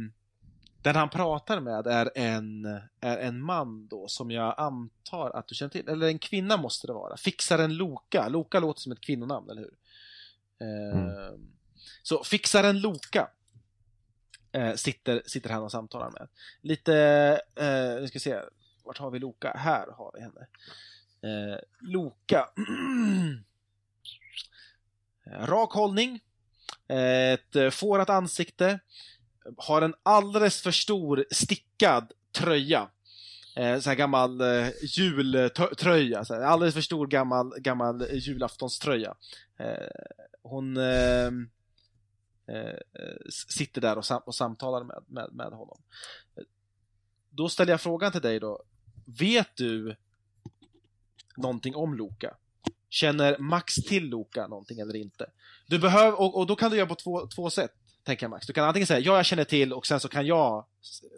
[0.82, 2.64] den han pratar med är en,
[3.00, 6.86] är en man då som jag antar att du känner till, eller en kvinna måste
[6.86, 7.16] det vara.
[7.16, 8.28] Fixaren Loka.
[8.28, 9.74] Loka låter som ett kvinnonamn, eller hur?
[10.60, 11.32] Eh,
[12.02, 13.28] Så Fixaren Loka
[14.52, 16.28] eh, sitter, sitter han och samtalar med.
[16.60, 16.94] Lite,
[17.56, 18.40] eh, nu ska vi se,
[18.84, 19.52] vart har vi Loka?
[19.56, 20.46] Här har vi henne.
[21.22, 22.48] Eh, Loka.
[25.26, 26.20] Eh, Rak hållning.
[26.88, 28.80] Ett eh, fårat ansikte.
[29.57, 32.88] Har en alldeles för stor stickad tröja.
[33.57, 36.24] Eh, sån här gammal eh, jultröja.
[36.24, 39.14] Så här, alldeles för stor gammal, gammal julaftonströja.
[39.59, 39.88] Eh,
[40.42, 41.50] hon ehm,
[42.48, 43.16] eh, eh,
[43.48, 45.83] sitter där och, sam- och samtalar med, med, med honom.
[46.37, 46.42] Eh,
[47.31, 48.62] då ställer jag frågan till dig då.
[49.18, 49.96] Vet du
[51.37, 52.37] någonting om Loka?
[52.88, 55.31] Känner Max till Loka någonting eller inte?
[55.66, 57.74] Du behöver, och, och då kan du göra på två, två sätt,
[58.10, 58.46] tänker jag Max.
[58.46, 60.64] Du kan antingen säga ja, jag känner till och sen så kan jag,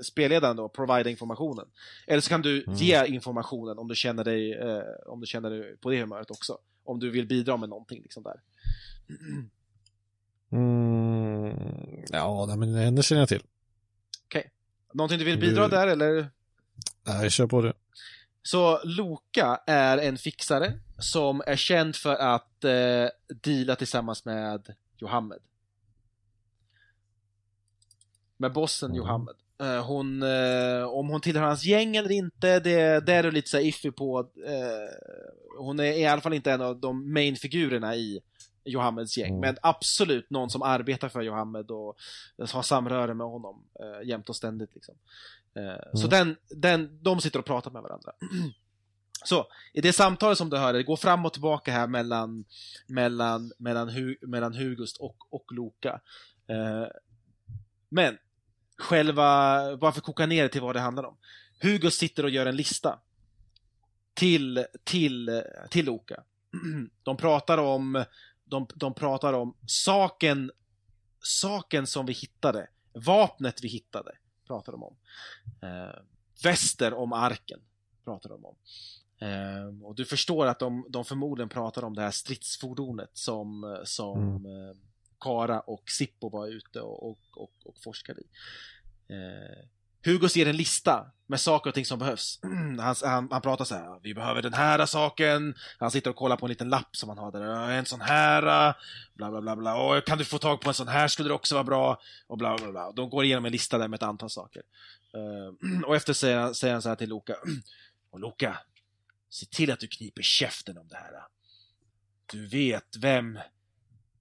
[0.04, 1.66] spelledaren då, provida informationen.
[2.06, 2.74] Eller så kan du Mm.
[2.78, 6.58] ge informationen om du känner dig, eh, om du känner dig på det humöret också.
[6.84, 8.40] Om du vill bidra med någonting liksom där.
[10.52, 11.56] Mm,
[12.10, 13.42] ja, men henne känner jag till.
[14.94, 16.30] Någonting du vill Du- bidra där eller?
[17.06, 17.72] Nej, kör på det.
[18.42, 23.06] Så Loka är en fixare som är känd för att eh,
[23.42, 25.38] deala tillsammans med Johammed.
[28.42, 28.96] Med bossen Mm.
[28.96, 29.34] Johammed.
[29.60, 33.48] Eh, hon, eh, om hon tillhör hans gäng eller inte, det, det är du lite
[33.50, 34.20] så iffy på.
[34.46, 38.20] Eh, hon är i alla fall inte en av de main-figurerna i
[38.64, 39.40] Johammeds gäng, Mm.
[39.40, 41.96] men absolut någon som arbetar för Johammed och
[42.52, 44.74] har samröre med honom eh, jämt och ständigt.
[44.74, 44.94] Liksom.
[45.56, 48.12] Eh, Så den, den, de sitter och pratar med varandra.
[49.24, 52.44] Så, i det samtalet som du hörde, det går fram och tillbaka här mellan,
[52.86, 56.00] mellan, mellan, Hu, mellan Hugust och, och Loka.
[56.46, 56.86] Eh,
[57.88, 58.18] men,
[58.78, 61.16] själva, bara för att koka ner det till vad det handlar om.
[61.62, 62.98] Hugust sitter och gör en lista
[64.14, 66.22] till, till, till Loka.
[67.02, 68.04] De pratar om,
[68.44, 70.50] de, de pratar om saken,
[71.20, 74.12] saken som vi hittade, vapnet vi hittade,
[74.46, 74.96] pratar de om.
[75.62, 75.98] Eh,
[76.44, 77.60] väster om arken,
[78.04, 78.56] pratar de om.
[79.18, 84.46] Eh, och du förstår att de, de förmodligen pratar om det här stridsfordonet som, som
[84.46, 84.76] eh,
[85.20, 88.24] Kara och Sippo var ute och, och, och, och forskar i.
[89.14, 89.68] Eh,
[90.04, 92.40] Hugo ser en lista med saker och ting som behövs.
[92.78, 95.54] Han, han, han pratar så här, vi behöver den här saken.
[95.78, 97.70] Han sitter och kollar på en liten lapp som han har där.
[97.70, 98.74] En sån här, ah.
[99.14, 99.74] bla bla bla bla.
[99.74, 102.00] Och kan du få tag på en sån här skulle det också vara bra.
[102.26, 102.92] Och bla bla bla.
[102.92, 104.62] De går igenom en lista där med ett antal saker.
[105.14, 107.36] Eh, och efter säger han, säger han så här till Loka.
[108.10, 108.58] Och Loka,
[109.30, 111.12] se till att du kniper käften om det här.
[111.12, 111.28] Ah.
[112.32, 113.38] Du vet vem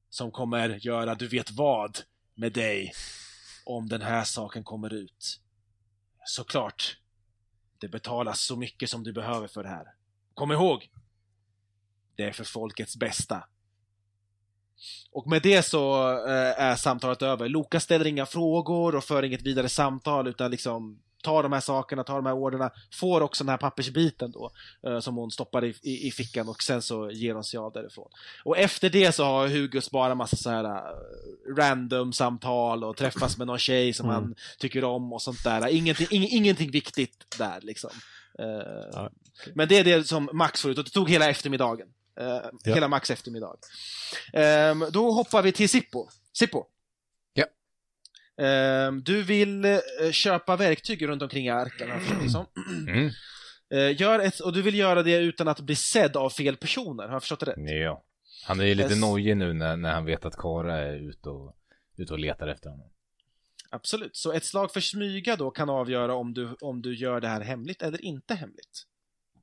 [0.10, 1.98] som kommer göra du vet vad
[2.36, 2.94] med dig
[3.66, 5.40] om den här saken kommer ut.
[6.26, 6.98] Såklart.
[7.80, 9.94] Det betalas så mycket som du behöver för det här.
[10.34, 10.90] Kom ihåg!
[12.16, 13.44] Det är för folkets bästa.
[15.12, 17.50] Och med det så eh, är samtalet över.
[17.50, 22.04] Loka ställer inga frågor och för inget vidare samtal utan liksom tar de här sakerna,
[22.04, 24.52] tar de här orderna, får också den här pappersbiten då
[24.88, 27.72] eh, som hon stoppar i, i, i fickan och sen så ger hon sig av
[27.74, 28.10] därifrån.
[28.44, 33.38] Och efter det så har Hugos bara massa så här uh, random samtal och träffas
[33.38, 34.16] med någon tjej som Mm.
[34.24, 35.68] han tycker om och sånt där.
[35.68, 37.90] Ingenting, ing, ingenting viktigt där liksom.
[38.40, 38.46] Eh,
[38.94, 39.10] Ja.
[39.56, 41.88] Men det är det som Max får ut och det tog hela eftermiddagen.
[42.20, 42.26] Eh,
[42.64, 42.74] Ja.
[42.74, 43.56] Hela Max eftermiddag.
[44.34, 46.08] Ehm, då hoppar vi till Sippo.
[46.34, 46.66] Sippo.
[48.38, 49.80] Ehm, du vill eh,
[50.12, 52.46] köpa verktyg runt omkring arken, har jag förstått det som.
[52.88, 53.10] Mm.
[53.74, 57.04] Eh, gör ett, och du vill göra det utan att bli sedd av fel personer,
[57.04, 57.56] har jag förstått det rätt?
[57.58, 58.04] Ja.
[58.46, 59.02] Han är ju lite Yes.
[59.02, 61.56] nojig nu när, när han vet att Kara är ute och,
[61.98, 62.90] ute och letar efter honom.
[63.70, 64.16] Absolut.
[64.16, 67.42] Så ett slag för smyga då kan avgöra om du, om du gör det här
[67.42, 68.84] hemligt eller inte hemligt.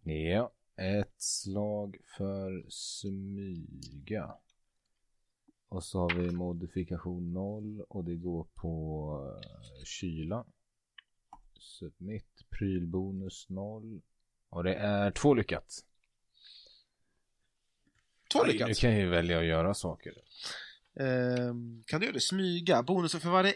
[0.04, 0.52] Ja.
[0.76, 4.30] Ett slag för smyga.
[5.68, 10.44] Och så har vi modifikation 0 och det går på eh, kyla.
[11.58, 14.00] Submit, prylbonus 0.
[14.48, 15.84] Och det är två lyckat.
[18.32, 18.78] Två lyckat.
[18.78, 20.12] kan jag ju välja att göra saker.
[21.00, 22.20] Ehm, kan du göra det?
[22.20, 22.82] Smyga.
[22.82, 23.54] Bonusen för varje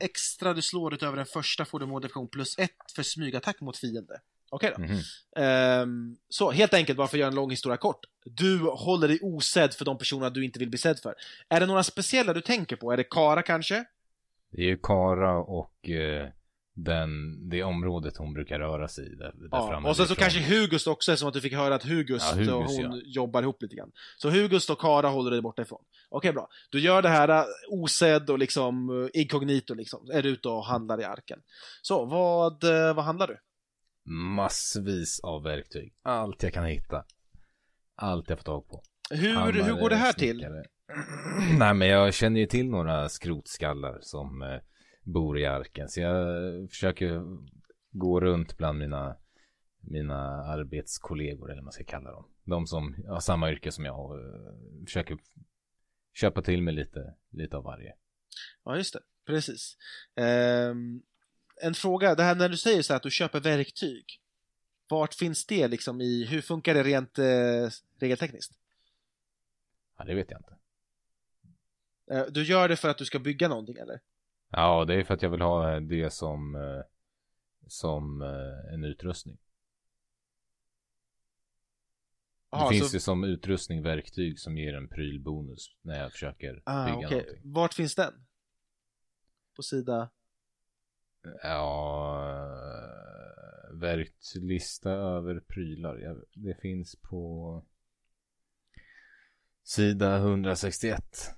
[0.00, 4.20] extra du slår utöver den första får du modifikation plus ett för smygattack mot fiende.
[4.50, 4.82] Okej då.
[4.82, 4.98] Mhm.
[5.36, 8.00] Ehm, så helt enkelt, bara för att göra en lång historia kort.
[8.24, 11.14] Du håller dig osedd för de personer du inte vill bli sedd för.
[11.48, 12.92] Är det några speciella du tänker på?
[12.92, 13.84] Är det Kara kanske?
[14.50, 16.28] Det är ju Kara och eh,
[16.74, 17.10] den,
[17.48, 19.14] det området hon brukar röra sig i.
[19.14, 19.88] Där, där Ja.
[19.88, 22.52] Och sen så kanske Hugust också, som att du fick höra att Hugust, Ja, Hugust,
[22.52, 23.02] och hon ja.
[23.04, 23.92] jobbar ihop lite grann.
[24.16, 25.82] Så Hugust och Kara håller dig borta ifrån.
[26.08, 26.48] Okej, bra.
[26.70, 30.10] Du gör det här äh, osedd och liksom uh, inkognito liksom.
[30.12, 31.38] Är ute och handlar i arken.
[31.82, 33.38] Så, vad, eh, vad handlar du?
[34.10, 35.94] Massvis av verktyg.
[36.02, 37.04] Allt jag kan hitta.
[37.94, 38.82] Allt jag får tag på.
[39.10, 40.36] Hur, Hammare, hur går det här till?
[40.36, 40.64] snickare.
[41.58, 44.60] Nej, men jag känner ju till några skrotskallar som eh,
[45.02, 45.88] bor i arken.
[45.88, 47.22] Så jag försöker
[47.90, 49.16] gå runt bland mina,
[49.80, 52.24] mina arbetskollegor, eller vad man ska kalla dem.
[52.44, 55.18] De som har samma yrke som jag och eh, försöker
[56.14, 57.94] köpa till mig lite, lite av varje.
[58.64, 59.00] Ja, just det.
[59.26, 59.76] Precis.
[60.16, 61.02] Ehm,
[61.62, 64.04] en fråga, det här när du säger så här att du köper verktyg.
[64.88, 67.68] Vart finns det liksom i, hur funkar det rent eh,
[68.00, 68.52] regeltekniskt?
[69.98, 70.56] Ja, det vet jag inte.
[72.10, 74.00] Eh, du gör det för att du ska bygga någonting eller?
[74.50, 76.82] Ja, det är för att jag vill ha det som, eh,
[77.66, 79.38] som eh, en utrustning.
[82.50, 86.62] Jaha, det finns så- ju som utrustning verktyg som ger en prylbonus när jag försöker
[86.64, 87.10] Ah, bygga okej.
[87.18, 87.52] någonting.
[87.52, 88.26] Vart finns den?
[89.56, 90.10] På sida?
[91.42, 92.26] Ja,
[93.72, 96.24] eh, lista över prylar.
[96.34, 97.64] Det finns på
[99.62, 101.30] sida 161.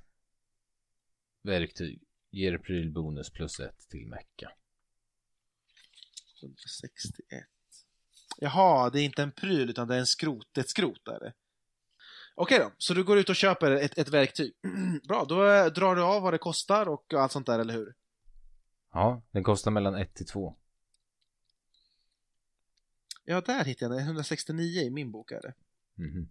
[1.43, 2.03] Verktyg.
[2.31, 4.53] Ger prylbonus plus ett till mecka.
[6.43, 7.45] 161.
[8.39, 11.33] Jaha, det är inte en pryl utan det är en skrot, ett skrot är det.
[12.35, 14.53] Okej då, så du går ut och köper ett, ett verktyg.
[15.09, 17.95] Bra, då eh, drar du av vad det kostar och allt sånt där, eller hur?
[18.93, 20.57] Ja, den kostar mellan 1 till 2.
[23.25, 24.07] Ja, där hittade jag den.
[24.07, 25.55] 169 i min bok är det.
[25.95, 26.29] Mhm.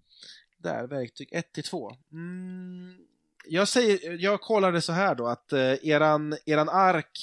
[0.58, 1.91] Där, verktyg 1 till 2.
[2.12, 2.97] Mm,
[3.45, 7.19] jag säger, jag kollade så här då att eh, eran, eran ark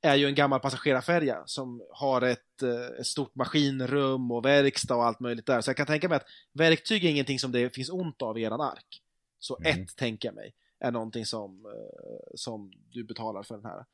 [0.00, 5.04] är ju en gammal passagerarfärja som har ett, eh, ett stort maskinrum och verkstad och
[5.04, 5.60] allt möjligt där.
[5.60, 8.42] Så jag kan tänka mig att verktyg är ingenting som det finns ont av i
[8.42, 9.02] eran ark.
[9.38, 9.82] Så Mm.
[9.82, 13.84] ett, tänker jag mig, är någonting som, eh, som du betalar för den här.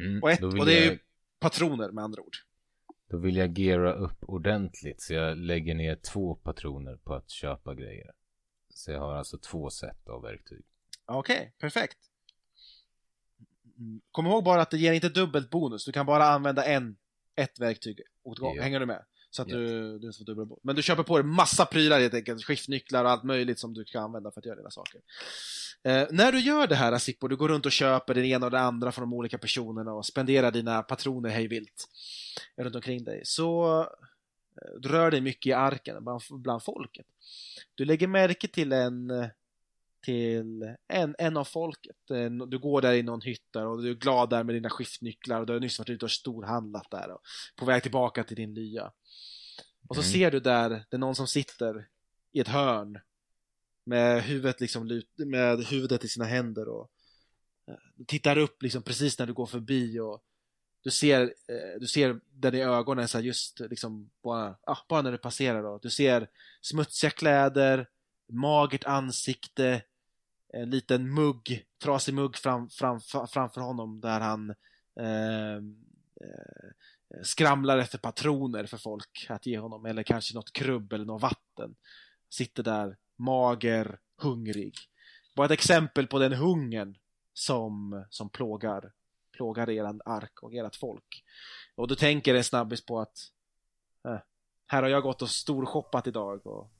[0.00, 0.22] Mm.
[0.22, 0.98] Och, ett, och det är jag, ju
[1.38, 2.36] patroner med andra ord.
[3.10, 7.74] då vill jag geara upp ordentligt så jag lägger ner två patroner på att köpa
[7.74, 8.10] grejer.
[8.74, 10.62] Så jag har alltså två set av verktyg.
[11.06, 11.98] Okej, perfekt.
[13.78, 14.00] Mm.
[14.12, 15.84] Kom ihåg bara att det ger inte dubbelt bonus.
[15.84, 16.96] Du kan bara använda en,
[17.36, 18.56] ett verktyg åt gång.
[18.56, 18.62] Ja.
[18.62, 19.04] Hänger du med?
[19.30, 19.56] Så att Ja.
[19.56, 20.60] du, du får dubbel bonus.
[20.64, 22.44] Men du köper på dig massa prylar helt enkelt.
[22.44, 25.00] Skiftnycklar och allt möjligt som du kan använda för att göra dina saker.
[25.82, 28.52] Eh, när du gör det här Asippo, du går runt och köper det ena och
[28.52, 31.88] det andra från de olika personerna och spenderar dina patroner hejvilt
[32.56, 33.20] runt omkring dig.
[33.24, 33.86] Så eh,
[34.80, 37.06] du rör dig mycket i arken bland, bland folket.
[37.74, 39.26] Du lägger märke till en eh,
[40.02, 42.10] till en, en av folket.
[42.10, 44.70] En- Du går där i någon hytt där och du är glad där med dina
[44.70, 47.20] skiftnycklar och du har nyss varit ute och storhandlat där och
[47.56, 48.92] på väg tillbaka till din lya.
[49.88, 50.12] Och så Mm.
[50.12, 51.88] ser du där, det är någon som sitter
[52.32, 52.98] i ett hörn
[53.84, 56.90] med huvudet liksom med huvudet i sina händer och
[57.68, 60.24] eh, tittar upp liksom precis när du går förbi och
[60.82, 65.02] du ser, eh, du ser den i ögonen så här just liksom bara, ja, bara
[65.02, 65.78] när du passerar då.
[65.78, 66.28] Du ser
[66.60, 67.88] smutsiga kläder,
[68.28, 69.82] magert ansikte,
[70.52, 74.50] en liten mugg, trasig mugg fram, fram, framför honom där han
[75.00, 75.56] eh,
[76.20, 76.70] eh,
[77.22, 81.74] skramlar efter patroner för folk att ge honom eller kanske något krubb eller något vatten.
[82.30, 84.74] Sitter där mager, hungrig.
[85.36, 86.96] Bara ett exempel på den hungern
[87.32, 88.92] som, som plågar,
[89.36, 91.24] plågar eran ark och ert folk.
[91.74, 93.18] Och då tänker en snabbis på att
[94.08, 94.18] eh,
[94.66, 96.70] här har jag gått och storshoppat idag och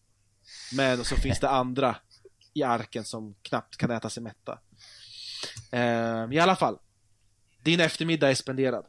[0.77, 1.97] men så finns det andra
[2.55, 4.59] i arken som knappt kan äta sig mätta.
[5.73, 6.79] Eh, I alla fall.
[7.63, 8.87] Din eftermiddag är spenderad.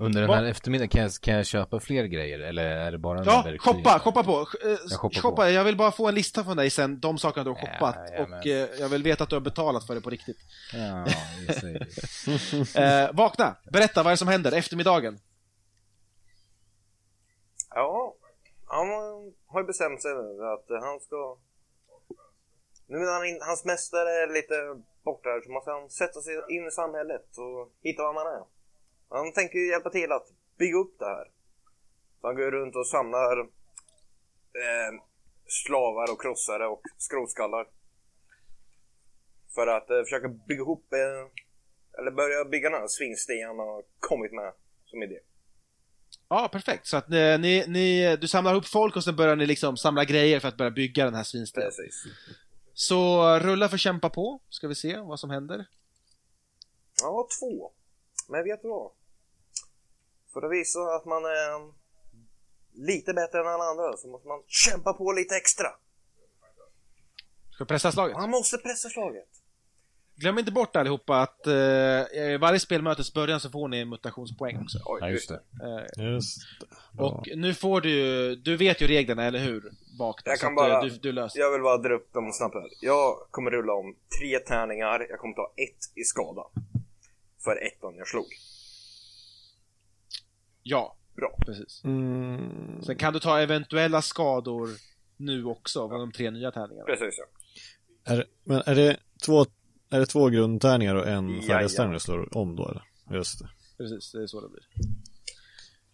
[0.00, 2.98] Under den Vad- här eftermiddagen kan jag, kan jag köpa fler grejer eller är det
[2.98, 4.32] bara Ja, shoppa, shoppa på.
[4.64, 5.36] Eh, Jag shoppar shoppa.
[5.42, 5.48] på.
[5.50, 7.96] Jag vill bara få en lista från dig sen, de sakerna du har Ja, shoppat.
[8.10, 8.38] jajamän.
[8.38, 10.36] och eh, jag vill veta att du har betalat för det på riktigt.
[10.72, 11.06] Ja.
[12.82, 15.18] Eh, vakna, berätta vad är det som händer eftermiddagen.
[17.74, 18.14] Ja,
[18.66, 18.88] han
[19.46, 21.36] har ju bestämt sig nu att han ska...
[22.86, 24.54] Nu när han in, hans mästare är lite
[25.04, 28.42] borta här så måste han sätta sig in i samhället och hitta var man är.
[29.10, 30.26] Han tänker ju hjälpa till att
[30.58, 31.24] bygga upp det här.
[32.20, 33.40] Så han går runt och samlar
[34.62, 34.92] eh,
[35.46, 37.66] slavar och krossare och skrotskallar.
[39.54, 43.82] För att eh, försöka bygga ihop, eh, eller börja bygga den här svinstigen han har
[44.00, 44.52] kommit med
[44.86, 45.18] som idé.
[46.28, 46.86] Ja, perfekt.
[46.86, 50.04] Så att eh, ni, ni, du samlar ihop folk och sen börjar ni liksom samla
[50.04, 51.68] grejer för att börja bygga den här svinstenen.
[51.68, 52.04] Precis.
[52.74, 55.66] Så rulla för kämpa på, ska vi se vad som händer.
[57.02, 57.72] Ja, två.
[58.28, 58.92] Men vet du vad?
[60.32, 61.72] För att visa att man är
[62.86, 65.68] lite bättre än alla andra så måste man kämpa på lite extra.
[67.50, 68.16] Ska pressa slaget?
[68.16, 69.28] Man måste pressa slaget.
[70.16, 74.78] Glöm inte bort allihopa att eh, varje spelmötes början så får ni en mutationspoäng också.
[74.84, 75.40] Oj, Ja, just det.
[75.98, 77.02] Eh, Just det.
[77.02, 79.72] Och nu får du, du vet ju reglerna, eller hur?
[79.98, 82.32] Vakna, Jag kan att, bara- eh, du, du löser Jag vill bara dra upp dem
[82.32, 82.68] snabbt här.
[82.80, 85.06] Jag kommer rulla om tre tärningar.
[85.10, 86.42] Jag kommer ta ett i skada.
[87.44, 88.26] För ettan jag slog.
[90.62, 91.38] Ja, Bra.
[91.46, 91.84] precis.
[91.84, 92.82] Mm.
[92.82, 94.68] Sen kan du ta eventuella skador
[95.16, 96.86] nu också, av de tre nya tärningarna.
[96.86, 97.24] Precis ja.
[98.14, 98.96] Är, men är det
[99.26, 99.46] två,
[99.90, 102.82] är det två grundtärningar och en färdighetstärning du slår om då eller?
[103.10, 103.48] Just det.
[103.78, 104.62] Precis, det är så det blir.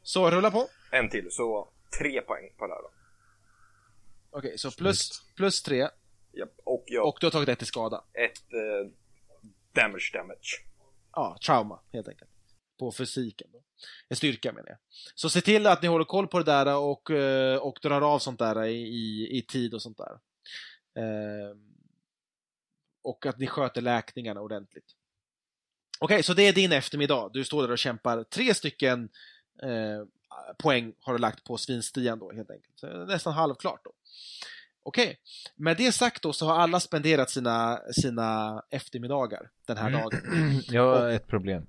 [0.03, 0.69] Så, rulla på.
[0.93, 2.91] En till, så tre poäng på det här då.
[4.31, 5.89] Okej, så plus, plus tre,
[6.33, 6.51] Japp.
[6.64, 8.05] Och jag, och du har tagit ett i skada.
[8.12, 8.93] ett eh,
[9.73, 10.64] damage damage.
[11.12, 12.31] Ja, trauma, helt enkelt.
[12.79, 13.62] På fysiken då.
[14.09, 14.79] En styrka menar jag.
[15.14, 18.18] Så se till att ni håller koll på det där och, eh, och drar av
[18.18, 20.18] sånt där i, i, i tid och sånt där.
[21.03, 21.77] Ehm,
[23.03, 24.97] och att ni sköter läkningarna ordentligt.
[25.99, 27.31] Okej, så det är din eftermiddag.
[27.33, 28.24] Du står där och kämpar.
[28.24, 29.09] Tre stycken
[29.62, 30.05] eh,
[30.59, 32.79] poäng har du lagt på svinstian då, helt enkelt.
[32.79, 33.93] Så det är nästan halvklart då.
[34.83, 35.20] Okej,
[35.55, 40.20] med det sagt då så har alla spenderat sina, sina eftermiddagar den här dagen.
[40.68, 41.66] Jag har ett problem.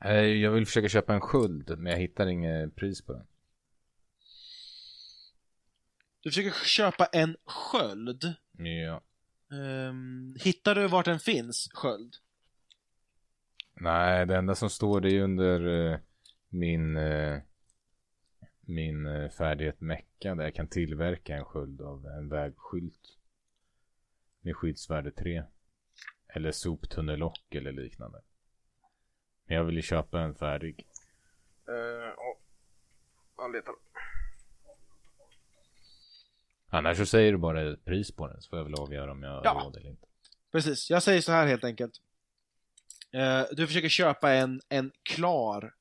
[0.00, 3.26] Eh, Jag vill försöka köpa en sköld, men jag hittar inget pris på den.
[6.20, 8.34] Du försöker köpa en sköld.
[8.58, 9.02] Ja.
[9.56, 12.14] Ehm, hittar du vart den finns, sköld?
[13.74, 15.98] Nej, det enda som står det är under eh,
[16.48, 17.38] min eh,
[18.66, 23.18] min färdighet mecka där jag kan tillverka en sköld av en vägskylt.
[24.40, 25.42] Med skyddsvärde 3.
[26.28, 28.20] Eller soptunnellock eller liknande.
[29.46, 30.86] Men jag vill ju köpa en färdig.
[31.68, 31.74] Uh,
[32.08, 32.36] oh.
[33.36, 33.74] Han letar.
[36.68, 39.22] Annars så säger du bara ett pris på den så får jag väl avgöra om
[39.22, 39.62] jag har Ja.
[39.64, 40.06] råd eller inte.
[40.52, 42.00] Precis, jag säger så här helt enkelt.
[43.12, 45.74] Eh, du försöker köpa en, en klar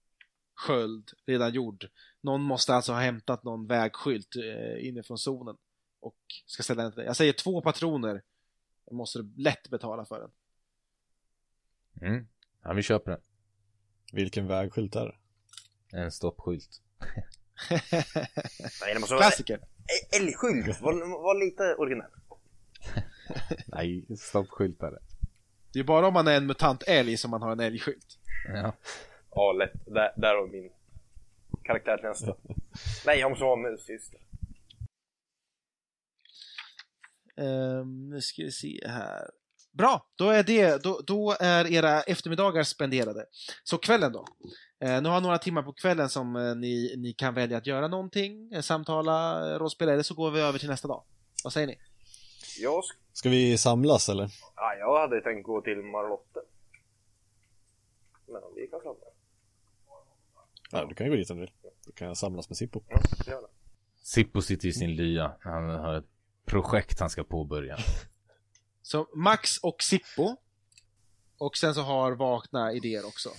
[0.55, 1.89] sköld, redan gjord.
[2.21, 5.57] Någon måste alltså ha hämtat någon vägskylt eh, inifrån zonen
[5.99, 7.05] och ska ställa den till dig.
[7.05, 8.21] Jag säger två patroner.
[8.85, 10.31] Jag måste du lätt betala för den.
[12.09, 12.27] Mm.
[12.63, 13.21] Ja, vi köper den.
[14.13, 15.15] Vilken vägskylt är det?
[15.97, 16.81] En stoppskylt.
[18.81, 19.59] Nej, det måste vara Klassiker.
[20.21, 20.81] Älgskylt.
[20.81, 20.93] Var,
[21.23, 22.11] var lite originell.
[23.67, 24.99] Nej, stoppskylt är det.
[25.73, 28.19] Det är bara om man är en mutant älg som man har en älgskylt.
[28.47, 28.73] Ja.
[29.31, 29.85] Ja, lätt.
[29.85, 30.71] Där, där har min
[31.63, 32.35] karaktär till nästa.
[33.05, 34.19] Nej, jag måste vara mussyster.
[37.35, 39.29] Um, nu ska vi se här.
[39.73, 43.25] Bra, då är, det, då, då är era eftermiddagar spenderade.
[43.63, 44.25] Så kvällen då?
[44.83, 47.87] Eh, nu har några timmar på kvällen som eh, ni, ni kan välja att göra
[47.87, 51.03] någonting, eh, samtala, eh, rollspela, eller så går vi över till nästa dag.
[51.43, 51.77] Vad säger ni?
[52.59, 54.29] Jag, sk- Ska vi samlas eller?
[54.55, 56.39] ja, jag hade tänkt gå till Marlotte.
[58.27, 59.05] Men vi kan samla.
[60.71, 61.51] Ja, du kan ju gå dit om du vill.
[61.85, 62.81] Då kan jag samlas med Sippo.
[62.89, 63.47] Ja, gör det.
[64.03, 65.31] Sippo sitter i sin lya.
[65.41, 66.05] Han har ett
[66.45, 67.77] projekt han ska påbörja.
[68.83, 70.35] Så Max och Sippo.
[71.37, 73.29] Och sen så har Vakna idéer också.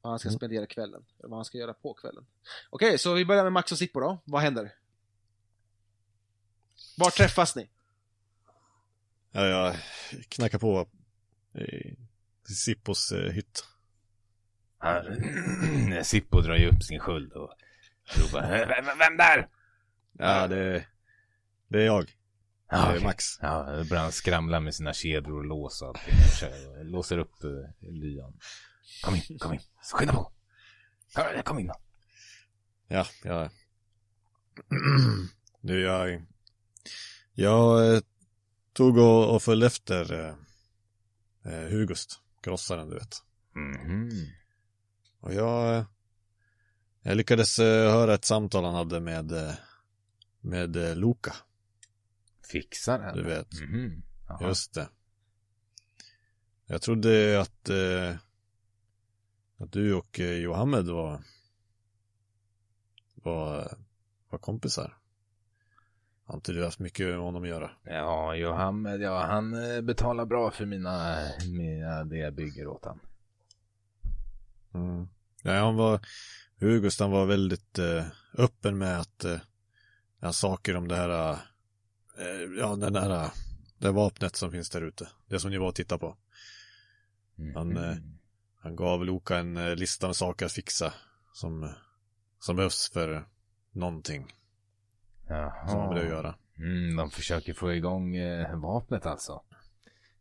[0.00, 0.38] Vad han ska Mm.
[0.38, 1.04] spendera kvällen.
[1.18, 2.26] Eller vad han ska göra på kvällen.
[2.70, 4.22] Okej, så vi börjar med Max och Sippo då.
[4.24, 4.74] Vad händer?
[6.98, 7.68] Var träffas ni?
[9.32, 9.76] Ja, jag
[10.28, 10.88] knackar på
[12.48, 13.64] i Sippos eh, hytt.
[14.78, 17.54] Han, Sippo drar ju upp sin sköld och
[18.04, 19.48] ropar vem, vem där?
[20.12, 20.86] Ja, det,
[21.68, 22.15] det är jag.
[22.68, 23.02] Ja, det är okej.
[23.04, 23.24] Max.
[23.40, 26.14] Ja, då börjar han skramla med sina kedjor och lås och allting.
[26.82, 28.38] Låser upp uh, lyan.
[29.04, 29.60] Kom in, kom in.
[29.92, 30.32] Skynda på.
[31.44, 31.74] Kom, in då.
[32.88, 33.50] Ja, jag...
[35.60, 36.26] Nu, jag...
[37.32, 38.00] Jag eh,
[38.72, 40.34] tog och, och följde efter eh,
[41.52, 43.16] eh, Hugust, grossaren, du vet.
[43.54, 44.10] Mhm.
[45.20, 45.76] Och jag...
[45.76, 45.84] eh,
[47.02, 49.54] Jag lyckades eh, höra ett samtal han hade med, eh,
[50.40, 51.34] med eh, Loka,
[52.52, 53.16] Fixar den.
[53.16, 53.60] du vet.
[53.60, 54.02] Mhm.
[54.28, 54.48] Jaha.
[54.48, 54.88] Just det.
[56.66, 58.16] Jag trodde att, eh,
[59.58, 61.22] att du och eh, Johammed var,
[63.14, 63.78] var,
[64.30, 64.96] var kompisar.
[66.24, 67.70] Har inte du haft mycket med honom att göra?
[67.84, 71.16] Ja, Johammed, ja han eh, betalar bra för mina,
[71.48, 73.00] mina det jag bygger åt han.
[74.74, 75.08] Mm.
[75.42, 76.00] Ja, han var,
[76.60, 78.06] Hugust han var väldigt eh,
[78.38, 81.38] öppen med att, eh, saker om det här, eh,
[82.58, 83.30] ja den här, eh,
[83.78, 85.08] det vapnet som finns där ute.
[85.26, 86.16] Det som ni var och tittade på.
[87.54, 87.96] Han, eh,
[88.62, 90.94] Han gav Loka en eh, lista med saker att fixa
[91.32, 91.72] som,
[92.38, 93.28] som behövs för
[93.72, 94.34] någonting
[95.28, 95.68] Jaha.
[95.68, 96.34] som han behöver göra.
[96.58, 99.42] Mm, de försöker få igång eh, vapnet alltså.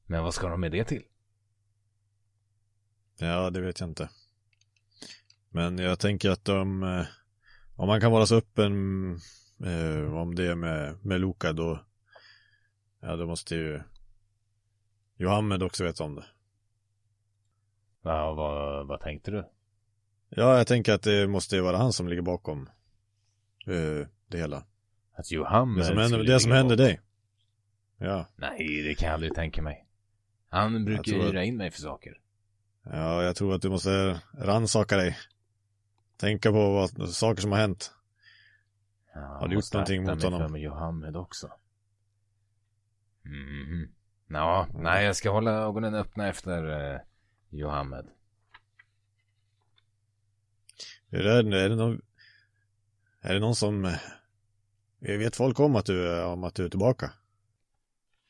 [0.06, 1.04] Men vad ska de med det till?
[3.18, 4.10] Ja, det vet jag inte.
[5.50, 7.06] Men jag tänker att de, eh,
[7.76, 8.74] om man kan vara så öppen
[9.64, 11.80] eh, om det med, med Loka då,
[13.02, 13.82] ja då måste ju
[15.18, 16.26] Johammed också veta om det.
[18.02, 19.50] Ja, vad, vad tänkte du?
[20.30, 22.70] Ja, jag tänker att det måste ju vara han som ligger bakom
[23.68, 24.64] eh, det hela.
[25.18, 27.02] Att Johammed Det som händer, det som händer dig.
[27.98, 29.86] Ja, Nej, det kan jag aldrig tänka mig.
[30.50, 32.20] Han brukar ju att- hyra in mig för saker.
[32.84, 35.18] ja, jag tror att du måste ransaka dig.
[36.18, 37.95] Tänka på vad, saker som har hänt.
[39.16, 40.40] Ja, Har du gjort någonting mot honom?
[40.42, 41.52] för med Johammed också.
[43.22, 43.94] Mhm.
[44.28, 47.00] Ja, nej jag ska hålla ögonen öppna efter eh,
[47.50, 48.08] Johammed.
[51.10, 52.02] Är det, är det någon,
[53.22, 53.98] är det någon som, eh,
[55.00, 57.12] vet folk om att du, om att du är tillbaka?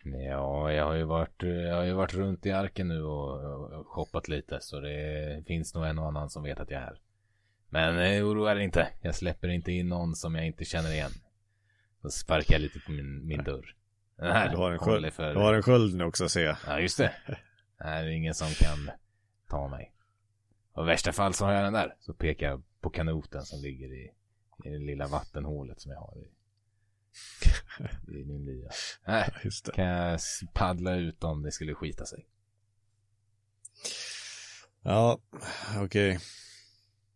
[0.04, 3.44] Ja, jag har ju varit, eh, jag har ju varit runt i arken nu och,
[3.44, 6.82] och, och shoppat lite så det finns nog en och annan som vet att jag
[6.82, 7.00] är här.
[7.70, 8.88] Men eh, oroa dig inte.
[9.02, 11.12] Jag släpper inte in någon som jag inte känner igen.
[12.02, 13.76] Så sparkar jag lite på min, min dörr.
[14.18, 15.34] Den här Du har en sköld, för...
[15.34, 16.58] du har en sköld nu också ser jag.
[16.68, 17.12] Ja, just det.
[17.78, 18.92] Det här är ingen som kan
[19.50, 19.92] ta mig.
[20.74, 21.96] Och i värsta fall så har jag den där.
[22.00, 24.12] Så pekar jag på kanoten som ligger i,
[24.66, 26.32] i det lilla vattenhålet som jag har i,
[28.20, 28.70] I min lya.
[29.08, 29.72] Nej, Just det.
[29.72, 30.20] kan jag
[30.54, 32.26] paddla ut om det skulle skita sig.
[34.82, 35.20] Ja,
[35.78, 36.20] okej.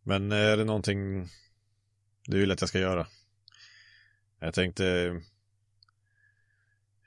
[0.03, 1.27] Men är det någonting
[2.25, 3.07] du vill att jag ska göra?
[4.39, 5.15] Jag tänkte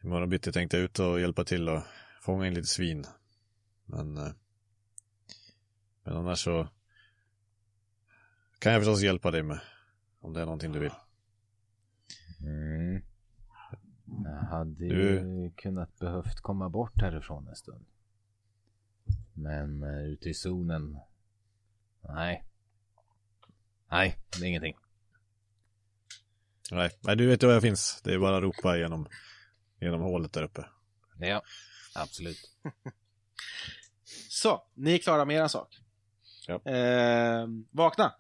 [0.05, 1.83] imorgon bitti tänkte jag ut och hjälpa till och
[2.21, 3.05] fånga in lite svin.
[3.87, 4.33] Men, eh,
[6.05, 6.69] men annars så
[8.59, 9.61] kan jag förstås hjälpa dig med
[10.21, 10.93] om det är någonting du vill.
[12.41, 13.03] Mm.
[14.25, 17.85] Jag hade Du- ju kunnat behövt komma bort härifrån en stund.
[19.33, 20.99] Men uh, ute i zonen.
[22.01, 22.45] Nej.
[23.93, 24.77] Nej, det är ingenting.
[26.71, 28.03] Nej, nej du vet ju var jag finns.
[28.03, 29.09] Det är bara att ropa genom,
[29.81, 30.67] genom hålet där uppe.
[31.19, 31.43] Ja,
[31.95, 32.51] absolut.
[34.29, 35.81] Så, ni är klara med era sak.
[36.47, 36.55] Ja.
[36.73, 38.15] Eh, vakna.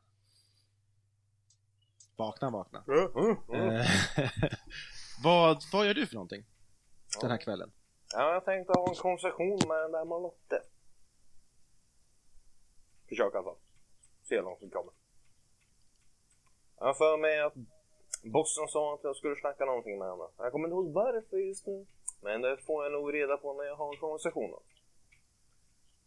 [2.16, 2.84] Vakna, vakna.
[2.88, 3.76] Mm, mm, mm.
[3.76, 3.86] Eh,
[5.24, 6.44] vad, vad gör du för någonting
[7.20, 7.72] den här kvällen?
[8.14, 10.62] Ja, jag tänkte ha en konversation med den där Malotte.
[13.08, 13.58] Försök i alla fall.
[14.22, 15.01] Se hur långt vi kommer.
[16.82, 17.54] Jag har för mig att
[18.22, 20.24] bossen sa att jag skulle snacka någonting med henne.
[20.38, 21.86] Jag kommer inte ihåg varför just nu.
[22.20, 24.60] Men det får jag nog reda på när jag har en konversation.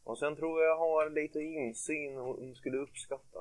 [0.04, 3.40] Och sen tror jag jag har lite insyn hon skulle uppskatta.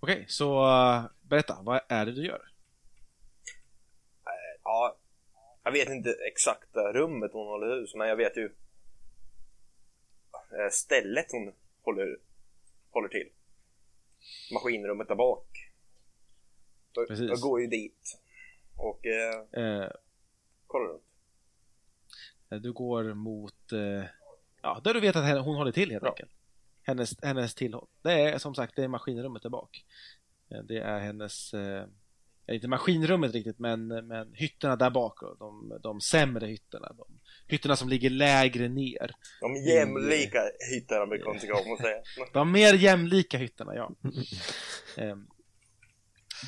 [0.00, 2.48] Okej, så eh, berätta, vad är det du gör?
[4.64, 4.96] Ja,
[5.62, 8.54] jag vet inte exakta rummet hon håller hus, men jag vet ju
[10.34, 12.18] eh, stället hon håller,
[12.96, 13.28] håller till.
[14.52, 15.46] Maskinrummet där bak.
[16.92, 17.28] Jag, Precis.
[17.30, 18.20] jag går ju dit
[18.76, 19.88] och eh, Eh,
[20.66, 21.02] kollar runt.
[22.62, 24.04] du går mot, eh,
[24.62, 26.08] ja, där du vet att henne- hon håller till helt Ja.
[26.10, 26.30] enkelt.
[26.82, 27.86] Hennes, hennes tillhåll.
[28.02, 29.84] Det är som sagt, det är maskinrummet där bak.
[30.50, 31.84] Eh, Det är hennes, eh,
[32.48, 35.20] inte maskinrummet riktigt, men, men hytterna där bak.
[35.20, 36.92] Då, de, de sämre hytterna.
[36.92, 37.06] De,
[37.48, 39.10] hytterna som ligger lägre ner.
[39.40, 40.38] De jämlika
[40.74, 41.96] hytterna brukar hon tycka om att säga.
[42.32, 43.90] De mer jämlika hytterna, ja.
[44.96, 45.26] Ehm,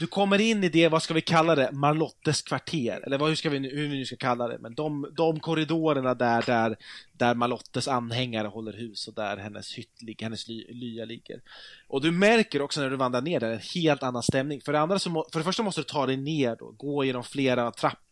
[0.01, 3.37] Du kommer in i det, vad ska vi kalla det, Marlottes kvarter, eller vad, hur,
[3.37, 6.77] ska vi, nu- hur vi nu ska kalla det, men de, de korridorerna där, där,
[7.13, 11.41] där Marlottes anhängare håller hus och där hennes hytt hennes ly, lya ligger.
[11.89, 14.61] Och du märker också när du vandrar ner där en helt annan stämning.
[14.61, 17.05] För det, andra så må, för det första måste du ta dig ner då, gå
[17.05, 18.08] genom flera trappor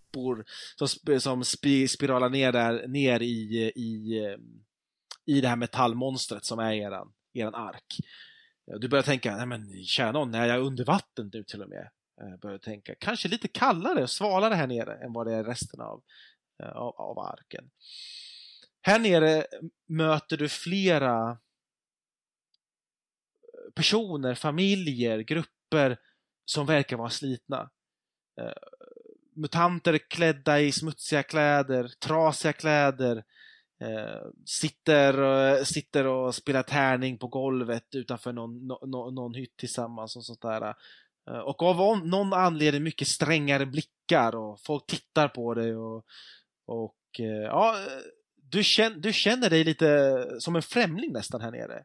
[0.77, 4.21] som, som sp spiralar ner där, ner i, i,
[5.27, 7.97] i det här metallmonstret som är eran, eran ark.
[8.81, 11.91] Du börjar tänka, nej men kära någon, är jag under vatten nu till och med?
[12.17, 15.81] Jag börjar tänka, kanske lite kallare och svalare här nere än vad det är resten
[15.81, 16.03] av,
[16.63, 17.71] eh, av, av arken.
[18.83, 19.47] Här nere
[19.87, 21.39] möter du flera
[23.75, 25.99] personer, familjer, grupper
[26.45, 27.71] som verkar vara slitna.
[28.41, 28.53] Eh,
[29.37, 33.25] Mutanter klädda i smutsiga kläder, trasiga kläder,
[33.81, 35.23] eh, sitter,
[35.59, 40.25] eh, sitter och spelar tärning på golvet utanför någon, no, no, någon hytt tillsammans och
[40.25, 40.75] sånt där.
[41.31, 46.05] Eh, och av någon anledning mycket strängare blickar och folk tittar på dig och,
[46.67, 47.77] och eh, ja,
[48.37, 51.85] du, känner, du känner dig lite som en främling nästan här nere.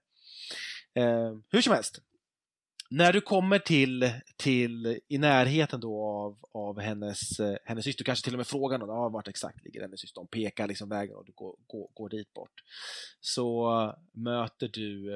[0.93, 2.01] Eh, hur som helst.
[2.93, 8.23] När du kommer till, till i närheten då av, av hennes, eh, hennes syster, kanske
[8.23, 10.21] till och med frågar någon, ja, vart exakt ligger hennes syster?
[10.21, 12.63] De pekar liksom vägen och du går, går, går dit bort.
[13.19, 15.15] Så möter du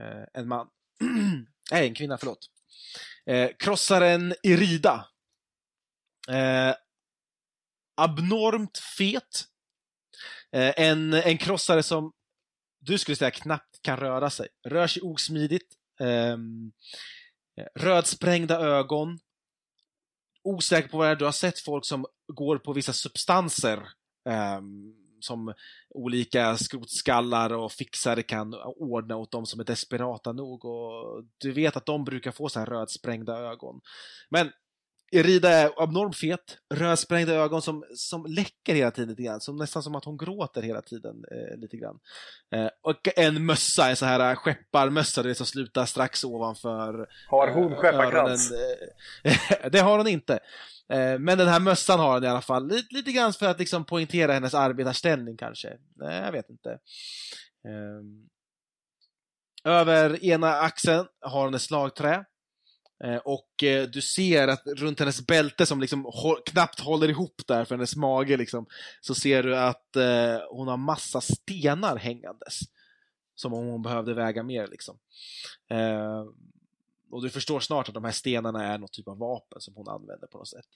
[0.00, 0.68] eh, en man,
[1.72, 2.50] nej en kvinna, förlåt.
[3.26, 5.08] Eh, krossaren Irida.
[6.28, 6.74] Eh,
[7.96, 9.44] abnormt fet.
[10.52, 12.12] Eh, en, en krossare som
[12.78, 14.48] du skulle säga knappt kan röra sig.
[14.64, 15.76] Rör sig osmidigt.
[16.00, 16.72] Ehm,
[17.74, 19.18] rödsprängda ögon.
[20.42, 21.16] Osäker på vad det är.
[21.16, 23.88] Du har sett folk som går på vissa substanser.
[24.28, 24.60] eh,
[25.20, 25.54] som
[25.94, 30.64] olika skrotskallar och fixare kan ordna åt dem som är desperata nog.
[30.64, 33.80] Och du vet att de brukar få så här rödsprängda ögon.
[34.30, 34.50] Men
[35.12, 39.82] Erida är abnormt fet, rödsprängda ögon som, som läcker hela tiden lite grann, som, nästan
[39.82, 41.98] som att hon gråter hela tiden eh, lite grann.
[42.54, 47.72] Eh, och en mössa, en sån här skepparmössa, det som slutar strax ovanför Har hon
[47.72, 48.52] eh, skepparkrans?
[49.22, 50.38] eh, det har hon inte.
[50.92, 53.58] Eh, men den här mössan har hon i alla fall, lite, lite grann för att
[53.58, 55.76] liksom poängtera hennes arbetarställning kanske.
[55.96, 56.78] Nej, jag vet inte.
[57.68, 58.28] Ehm,
[59.64, 62.24] över ena axeln har hon ett slagträ.
[63.04, 66.12] Eh, Och eh, du ser att runt hennes bälte som liksom
[66.46, 68.66] knappt håller ihop där för hennes mage liksom,
[69.00, 72.58] så ser du att eh, hon har massa stenar hängandes.
[73.34, 74.98] Som om hon behövde väga mer liksom.
[77.10, 79.88] Och du förstår snart att de här stenarna är något typ av vapen som hon
[79.88, 80.66] använder på något sätt.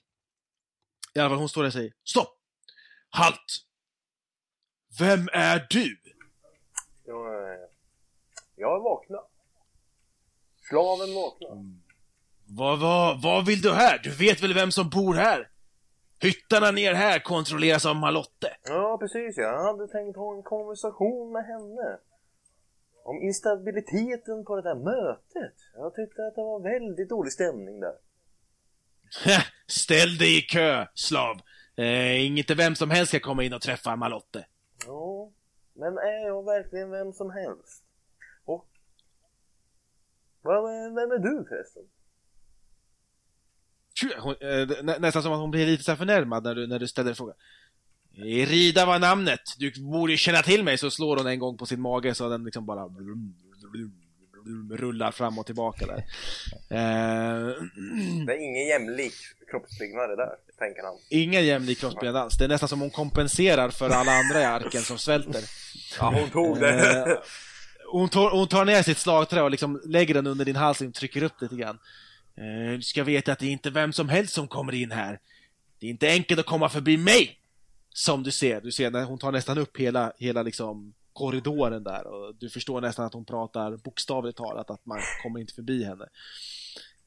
[1.13, 2.37] I alla fall, hon står där och säger Stopp!
[3.09, 3.65] Halt!
[4.99, 5.97] Vem är du?
[7.05, 7.67] Jag, är-
[8.55, 9.17] jag är vakna.
[10.69, 11.47] Slaven vakna.
[12.47, 13.99] Vad, vad, vad vill du här?
[14.03, 15.49] Du vet väl vem som bor här?
[16.19, 18.57] Hyttarna ner här kontrolleras av Malotte.
[18.63, 19.37] Ja, precis.
[19.37, 21.97] Jag hade tänkt ha en konversation med henne.
[23.03, 25.53] Om instabiliteten på det där mötet.
[25.75, 27.95] Jag tyckte att det var väldigt dålig stämning där.
[29.67, 31.37] Ställ dig i kö, slav.
[31.75, 34.45] Eh, inte vem som helst ska komma in och träffa Malotte.
[34.85, 35.31] Ja,
[35.73, 37.83] men är jag verkligen vem som helst?
[38.45, 38.67] Och...
[40.43, 41.83] Vem är du förresten?
[44.19, 46.87] Hon, eh, nä, nästan som att hon blir lite så förnärmad när du, när du
[46.87, 47.35] ställer frågan.
[48.47, 49.41] Rida var namnet.
[49.57, 50.77] Du borde ju känna till mig.
[50.77, 52.89] Så slår hon en gång på sin mage så den liksom bara
[54.71, 55.97] rullar fram och tillbaka där.
[56.69, 57.53] Eh,
[58.25, 59.13] Det är ingen jämlik
[59.51, 60.29] kroppsbyggnad det där,
[60.59, 60.95] tänker han.
[61.09, 62.37] ingen jämlik kroppsbyggnad alls.
[62.37, 65.41] Det är nästan som hon kompenserar för alla andra i arken som svälter.
[65.99, 67.21] Ja, hon tog Eh, det.
[67.91, 70.93] hon, tar, hon tar ner sitt slagträ och liksom lägger den under din hals och
[70.93, 71.79] trycker upp det lite grann.
[72.37, 75.19] Eh, du ska veta att det är inte vem som helst som kommer in här.
[75.79, 77.39] Det är inte enkelt att komma förbi mig!
[77.89, 82.07] Som du ser, du ser när hon tar nästan upp hela, hela liksom korridoren där
[82.07, 86.09] och du förstår nästan att hon pratar bokstavligt talat, att man kommer inte förbi henne.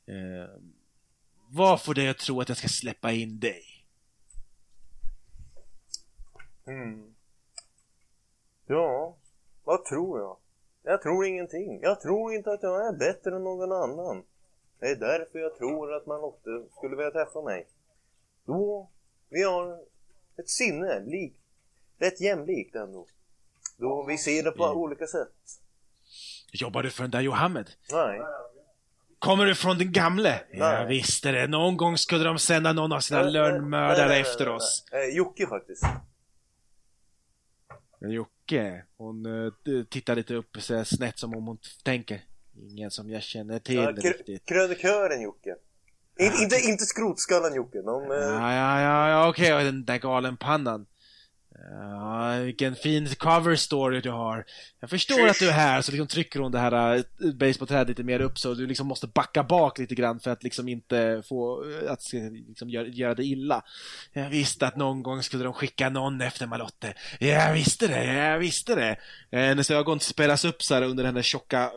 [0.07, 0.51] Eh,
[1.49, 3.62] vad får dig att tro att jag ska släppa in dig?
[6.66, 7.14] Mm.
[8.66, 9.16] Ja,
[9.64, 10.37] vad tror jag?
[10.83, 11.81] Jag tror ingenting.
[11.83, 14.24] Jag tror inte att jag är bättre än någon annan.
[14.81, 17.66] Det är därför jag tror att Malotte skulle vilja träffa mig.
[18.47, 18.91] Då,
[19.29, 19.79] vi har
[20.39, 21.35] ett sinne, lik,
[21.99, 23.07] rätt jämlikt ändå.
[23.76, 24.79] Då vi ser det på Mm.
[24.79, 25.33] olika sätt.
[26.53, 27.70] Jobbar du för den där Johammed?
[27.93, 28.20] Nej.
[29.18, 30.41] Kommer du från den gamle?
[30.51, 30.59] Nej.
[30.61, 31.47] Jag visste det.
[31.47, 34.85] Någon gång skulle de sända någon av sina Nej, lönnmördare nej, efter oss.
[34.93, 35.09] nej.
[35.11, 35.85] Eh, Jocke faktiskt.
[38.01, 39.53] Jocke, hon uh,
[39.91, 42.20] tittar lite upp så snett som om hon tänker.
[42.71, 44.45] Ingen som jag känner till Ja, kr- riktigt.
[44.45, 45.55] krönikören Jocke.
[46.21, 48.11] In, inte, inte skrotskallen Jocke, men...
[48.11, 50.87] eh, Ja, ja, ja, ja okej, och den där galenpannan.
[51.71, 54.45] Ja, vilken fin cover story du har.
[54.81, 58.03] Jag förstår att du är här, så liksom trycker hon det här uh, basebollträdet lite
[58.03, 61.65] mer upp så du liksom måste backa bak lite grann för att liksom inte få,
[61.65, 62.13] uh, att
[62.49, 63.63] liksom göra, göra det illa.
[64.13, 66.95] Jag visste att någon gång skulle de skicka någon efter Malotte.
[67.21, 68.97] Jag visste det, jag visste det.
[69.31, 71.71] Eh, Hennes ögon spelas upp så här under hennes tjocka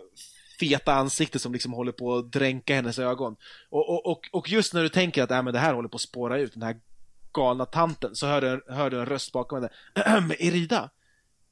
[0.62, 3.36] feta ansikte som liksom håller på att dränka hennes ögon.
[3.70, 5.96] Och, och, och, och just när du tänker att äh, men det här håller på
[5.96, 6.80] att spåra ut, den här
[7.34, 9.64] galna tanten, så hör du, hör du en röst bakom
[9.96, 10.36] henne.
[10.40, 10.90] Erida?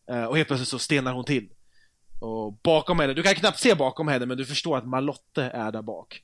[0.10, 1.50] Eh, och helt plötsligt så stelnar hon till.
[2.20, 5.72] Och bakom henne, du kan knappt se bakom henne men du förstår att Malotte är
[5.72, 6.24] där bak.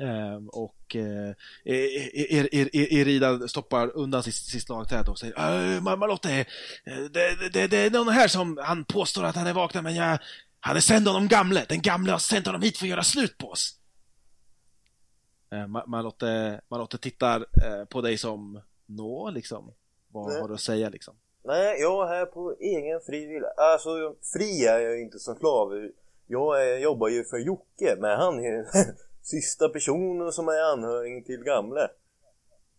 [0.00, 1.30] Ehm, och eh,
[1.64, 5.80] e-, e-, e-, er, er, er, Erida stoppar undan sitt, sitt slagträd och säger äh,
[5.80, 6.40] Malotte,
[6.84, 9.94] eh, det, det, det är någon här som han påstår att han är vaken men
[9.94, 10.18] jag
[10.66, 11.64] han är sänd av de gamle.
[11.68, 13.78] Den gamle har sänt honom hit för att göra slut på oss.
[15.52, 19.72] Eh, Ma- Malotte, Malotte tittar eh, på dig som Nå, liksom.
[20.12, 20.40] Vad Nej.
[20.40, 21.14] har du att säga liksom?
[21.44, 23.48] Nej, jag är här på egen fri vilja.
[23.56, 25.88] Alltså, fri är jag inte som slav.
[26.26, 28.64] Jag är, jobbar ju för Jocke, men han är ju
[29.22, 31.88] sista personen som är anhörig till gamle.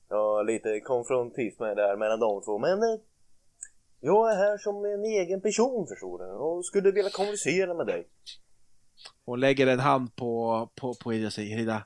[0.09, 2.99] Ja, lite konfrontism är där mellan de två, men eh,
[4.05, 8.07] jag är här som en egen person förstår du, och skulle vilja kommunicera med dig.
[9.25, 11.85] Hon lägger en hand på, på, på Erida och säger Erida,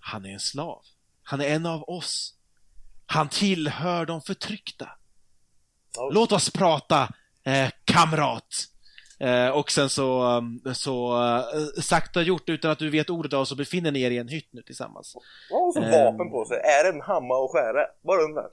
[0.00, 0.82] han är en slav.
[1.22, 2.34] Han är en av oss.
[3.06, 4.88] Han tillhör de förtryckta.
[5.96, 6.10] Ja.
[6.12, 7.08] Låt oss prata,
[7.44, 8.54] eh, kamrat.
[9.20, 13.44] Eh, och sen så, um, så eh, sakta gjort utan att du vet ordet av
[13.44, 15.16] så befinner ni er i en hytt nu tillsammans.
[15.50, 16.04] Vad har för Ehm.
[16.04, 16.56] vapen på sig?
[16.56, 17.86] Är det en hammare och skära?
[18.02, 18.50] Bara undrar.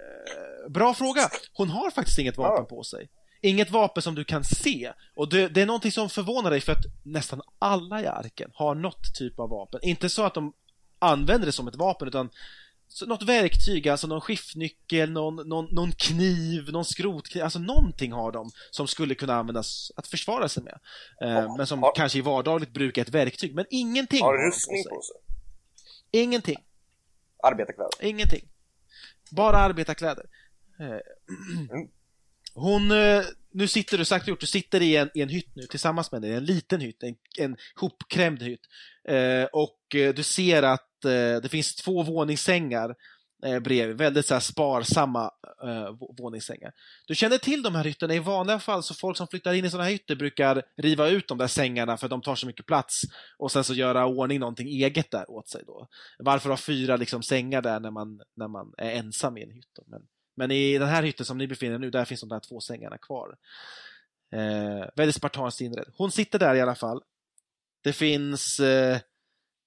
[0.00, 1.30] Eh, bra fråga.
[1.52, 2.76] Hon har faktiskt inget vapen Ja.
[2.76, 3.08] på sig.
[3.42, 4.92] Inget vapen som du kan se.
[5.14, 8.74] Och det, det är någonting som förvånar dig för att nästan alla i arken har
[8.74, 9.80] något typ av vapen.
[9.82, 10.52] Inte så att de
[10.98, 12.30] använder det som ett vapen utan
[13.06, 18.50] något verktyg, alltså någon skiftnyckel, någon, någon, någon kniv, någon skrotkniv, alltså någonting har de
[18.70, 20.78] som skulle kunna användas att försvara sig med.
[21.22, 24.46] Eh, Ja, men som har- kanske i vardagligt bruk är ett verktyg, men ingenting Har
[24.48, 25.16] rustning på sig?
[26.22, 26.56] Ingenting.
[27.42, 27.90] Arbetarkläder?
[28.00, 28.48] Ingenting.
[29.30, 30.24] Bara arbetarkläder.
[30.80, 30.98] Eh,
[32.54, 33.22] hon, eh,
[33.52, 36.12] nu sitter du, sagt och gjort, du sitter i en, i en hytt nu tillsammans
[36.12, 36.36] med henne.
[36.36, 38.60] en liten hytt, en, en hopkrämd hytt.
[39.08, 40.84] Eh, och du ser att
[41.42, 42.94] det finns två våningssängar
[43.46, 43.96] eh, bredvid.
[43.96, 45.30] Väldigt så här, sparsamma
[45.64, 46.72] eh, våningssängar.
[47.06, 48.14] Du känner till de här hytterna.
[48.14, 51.28] I vanliga fall så folk som flyttar in i sådana här hytter brukar riva ut
[51.28, 53.02] de där sängarna för att de tar så mycket plats
[53.38, 55.88] och sen så göra ordning någonting eget där åt sig då.
[56.18, 59.78] Varför ha fyra liksom, sängar där när man, när man är ensam i en hytt?
[59.86, 60.02] Men,
[60.36, 62.60] men i den här hytten som ni befinner er nu, där finns de där två
[62.60, 63.36] sängarna kvar.
[64.32, 65.88] Eh, väldigt spartanskt inredd.
[65.96, 67.02] Hon sitter där i alla fall.
[67.82, 69.00] Det finns eh,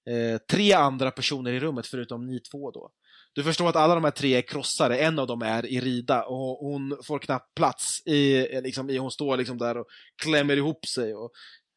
[0.10, 2.92] eh, tre andra personer i rummet förutom ni två då.
[3.34, 6.58] Du förstår att alla de här tre är krossare, en av dem är Irida och
[6.58, 9.86] hon får knappt plats i, liksom, i hon står liksom där och
[10.24, 11.32] klämmer ihop sig och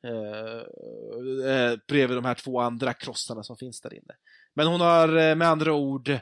[0.06, 0.60] eh,
[1.52, 4.14] eh, bredvid de här två andra krossarna som finns där inne.
[4.54, 6.18] Men hon har eh, med andra ord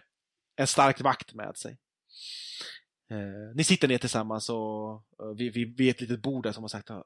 [0.57, 1.77] en stark vakt med sig.
[3.13, 5.03] Eh, ni sitter ner tillsammans och,
[5.37, 6.99] vid, vid, vid ett litet bord där som har sagt eh,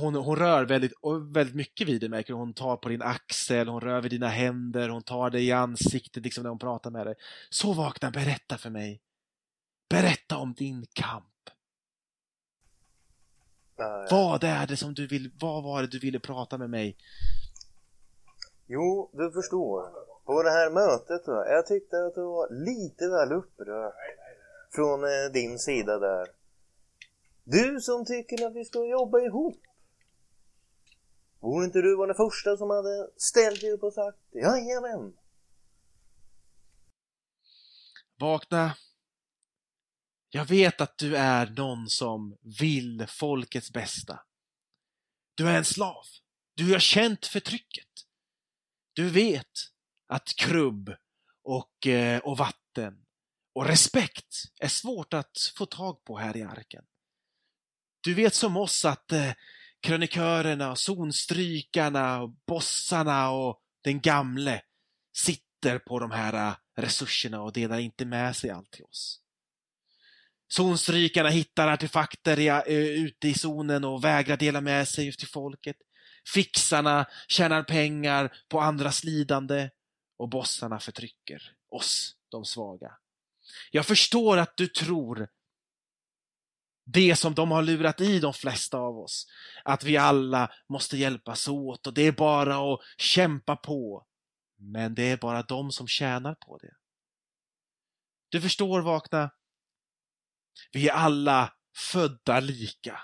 [0.00, 0.92] hon, hon rör väldigt,
[1.32, 4.88] väldigt mycket vid dig märker Hon tar på din axel, hon rör vid dina händer,
[4.88, 7.14] hon tar dig i ansiktet liksom när hon pratar med dig.
[7.50, 9.00] Så vakna, berätta för mig.
[9.88, 11.24] Berätta om din kamp.
[13.80, 16.96] Uh, vad är det som du vill, vad var det du ville prata med mig?
[18.66, 19.90] Jo, du förstår.
[20.24, 23.92] På det här mötet, jag tyckte att du var lite väl upprörd
[24.74, 26.26] från eh, din sida där.
[27.44, 29.62] Du som tycker att vi ska jobba ihop.
[31.40, 35.16] Borde inte du vara den första som hade ställt dig upp och sagt jajamän?
[38.18, 38.76] Vakna.
[40.30, 44.20] Jag vet att du är någon som vill folkets bästa.
[45.34, 46.04] Du är en slav.
[46.54, 47.88] Du har känt förtrycket.
[48.92, 49.52] Du vet
[50.06, 50.94] att krubb
[51.42, 53.06] och, eh, och vatten
[53.54, 56.84] och respekt är svårt att få tag på här i arken.
[58.00, 59.32] Du vet som oss att eh,
[59.80, 64.62] krönikörerna, zonstrykarna, bossarna och den gamle
[65.16, 69.20] sitter på de här eh, resurserna och delar inte med sig allt till oss.
[70.52, 75.76] Zonstrykarna hittar artefakter i, uh, ute i zonen och vägrar dela med sig till folket.
[76.34, 79.70] Fixarna tjänar pengar på andras lidande
[80.18, 82.92] och bossarna förtrycker oss, de svaga.
[83.70, 85.28] Jag förstår att du tror
[86.84, 89.26] det som de har lurat i de flesta av oss.
[89.64, 94.06] Att vi alla måste hjälpas åt och det är bara att kämpa på.
[94.56, 96.74] Men det är bara de som tjänar på det.
[98.28, 99.30] Du förstår, Vakna?
[100.72, 101.52] Vi är alla
[101.92, 103.00] födda lika.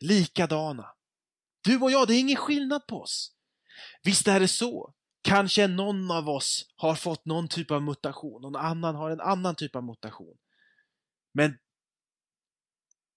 [0.00, 0.94] Likadana.
[1.60, 3.32] Du och jag, det är ingen skillnad på oss.
[4.02, 8.56] Visst är det så Kanske någon av oss har fått någon typ av mutation, någon
[8.56, 10.36] annan har en annan typ av mutation.
[11.34, 11.58] Men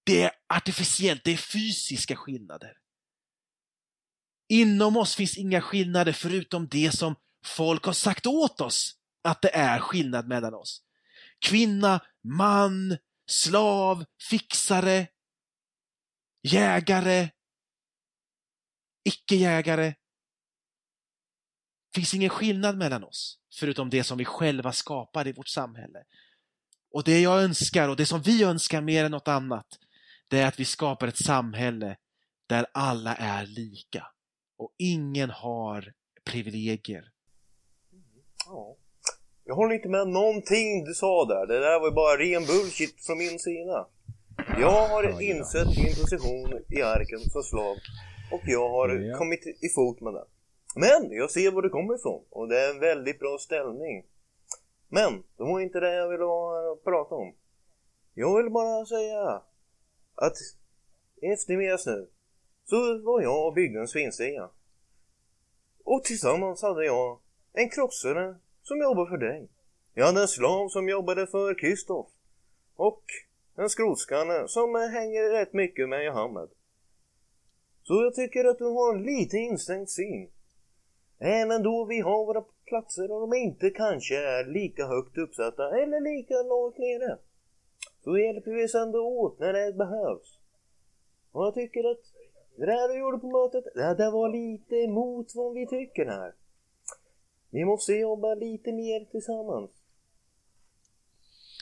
[0.06, 2.78] det är artificiellt, det är fysiska skillnader.
[4.50, 9.56] Inom oss finns inga skillnader förutom det som folk har sagt åt oss att det
[9.56, 10.84] är skillnad mellan oss.
[11.40, 12.98] Kvinna, man,
[13.30, 15.08] slav, fixare,
[16.44, 17.30] jägare,
[19.04, 19.94] icke-jägare,
[21.98, 26.04] finns ingen skillnad mellan oss, förutom det som vi själva skapar i vårt samhälle.
[26.92, 29.68] Och det jag önskar, och det som vi önskar mer än något annat,
[30.30, 31.98] det är att vi skapar ett samhälle
[32.50, 34.08] där alla är lika
[34.58, 35.94] och ingen har
[36.26, 37.04] privilegier.
[38.46, 38.76] Ja.
[39.44, 41.48] Jag håller inte med någonting du sa där.
[41.48, 43.88] Det där var ju bara ren bullshit från min sida.
[44.60, 47.76] Jag har insett min position i arken som slav
[48.32, 49.18] och jag har ja.
[49.18, 50.26] kommit i fot med det.
[50.80, 54.06] Men jag ser var du kommer ifrån och det är en väldigt bra ställning.
[54.90, 56.26] Men det var inte det jag ville
[56.84, 57.34] prata om.
[58.14, 59.42] Jag vill bara säga
[60.16, 60.38] att
[61.22, 62.08] eftermiddags nu
[62.66, 64.50] så var jag och byggde en svinstiga.
[65.84, 67.20] Och tillsammans hade jag
[67.54, 69.50] en krossare som jobbade för dig.
[69.94, 72.08] Jag hade en slav som jobbade för Kristoff.
[72.76, 73.04] Och
[73.56, 76.50] en skrotskalle som hänger rätt mycket med Johammed.
[77.84, 80.30] Så jag tycker att du har en lite instängt syn
[81.20, 86.02] Även då vi har våra platser och de inte kanske är lika högt uppsatta eller
[86.02, 87.18] lika lågt nere.
[88.04, 90.40] Så hjälper vi oss ändå åt när det behövs.
[91.32, 92.02] Och jag tycker att
[92.56, 96.34] det där du gjorde på mötet, det, där var lite emot vad vi tycker här.
[97.50, 99.72] Vi måste jobba lite mer tillsammans.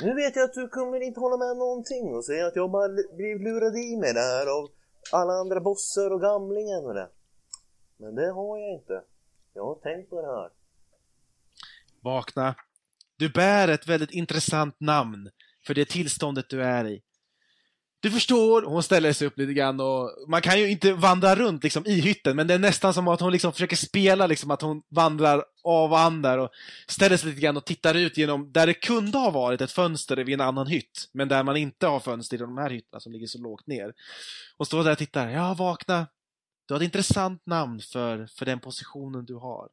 [0.03, 2.89] Nu vet jag att du kommer inte hålla med någonting och säga att jag bara
[3.15, 4.69] blivit lurad i mig det här av
[5.11, 7.09] alla andra bossar och gamlingen och det.
[7.97, 9.01] Men det har jag inte.
[9.55, 10.49] Jag har tänkt på det här.
[12.01, 12.55] Vakna.
[13.17, 15.29] Du bär ett väldigt intressant namn
[15.67, 17.01] för det tillståndet du är i.
[17.99, 21.63] Du förstår, hon ställer sig upp lite grann och man kan ju inte vandra runt
[21.63, 24.61] liksom i hytten, men det är nästan som att hon liksom försöker spela liksom att
[24.61, 26.49] hon vandrar av och an där och
[26.87, 30.17] ställer sig lite grann och tittar ut genom där det kunde ha varit ett fönster
[30.17, 33.11] vid en annan hytt, men där man inte har fönster i de här hytterna som
[33.11, 33.93] ligger så lågt ner.
[34.57, 35.29] Och står där och tittar.
[35.29, 36.07] Ja, vakna.
[36.65, 39.69] Du har ett intressant namn för, för den positionen du har.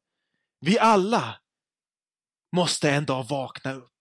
[0.61, 1.41] Vi alla
[2.57, 3.93] måste en dag vakna upp.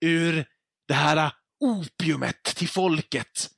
[0.00, 0.48] Ur
[0.88, 3.50] det här opiumet till folket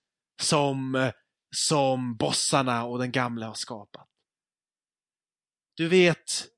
[0.42, 1.10] som,
[1.56, 4.08] som bossarna och den gamla har skapat.
[5.74, 6.48] Du vet,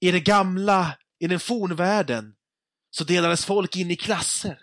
[0.00, 2.36] i det gamla, i den fornvärlden,
[2.90, 4.62] så delades folk in i klasser.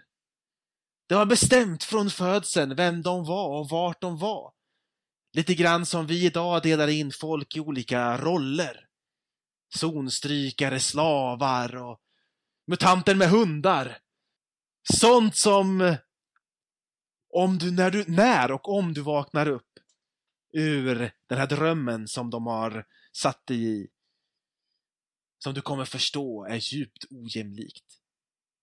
[1.08, 4.54] Det var bestämt från födseln vem de var och vart de var.
[5.38, 8.86] Lite grann som vi idag delar in folk i olika roller.
[9.76, 12.00] Zonstrykare, slavar och
[12.68, 13.98] mutanter med hundar.
[14.94, 15.96] Sånt som
[17.34, 19.80] om du, när, du, när och om du vaknar upp
[20.54, 23.88] ur den här drömmen som de har satt dig i,
[25.38, 27.86] som du kommer förstå är djupt ojämlikt.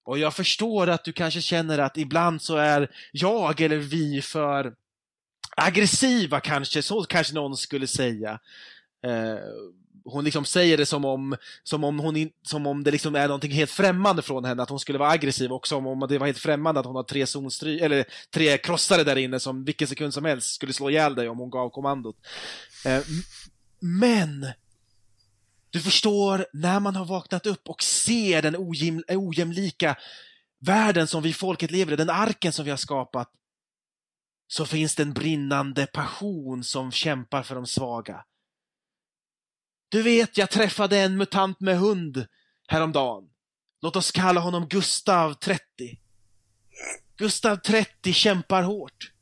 [0.04, 4.76] Och jag förstår att du kanske känner att ibland så är jag eller vi för
[5.56, 8.38] aggressiva kanske, så kanske någon skulle säga.
[9.06, 9.38] Eh,
[10.04, 13.26] hon liksom säger det som om, som om, hon in, som om det liksom är
[13.28, 16.26] någonting helt främmande från henne, att hon skulle vara aggressiv och som om det var
[16.26, 20.14] helt främmande att hon har tre zonstry, eller tre krossare där inne som vilken sekund
[20.14, 22.16] som helst skulle slå ihjäl dig om hon gav kommandot.
[22.84, 23.02] Eh,
[23.80, 24.46] men
[25.70, 29.96] du förstår, när man har vaknat upp och ser den ojäm, ojämlika
[30.60, 33.30] världen som vi folket lever i, den arken som vi har skapat,
[34.46, 38.24] så finns det en brinnande passion som kämpar för de svaga.
[39.88, 42.26] Du vet, jag träffade en mutant med hund
[42.68, 43.28] häromdagen.
[43.80, 45.60] Låt oss kalla honom Gustav 30.
[47.16, 49.12] Gustav 30 kämpar hårt.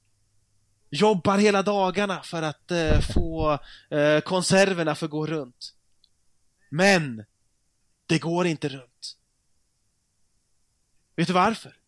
[0.90, 3.58] Jobbar hela dagarna för att eh, få
[3.90, 5.74] eh, konserverna för att gå runt.
[6.70, 7.24] Men
[8.06, 9.16] det går inte runt.
[11.16, 11.81] Vet du varför?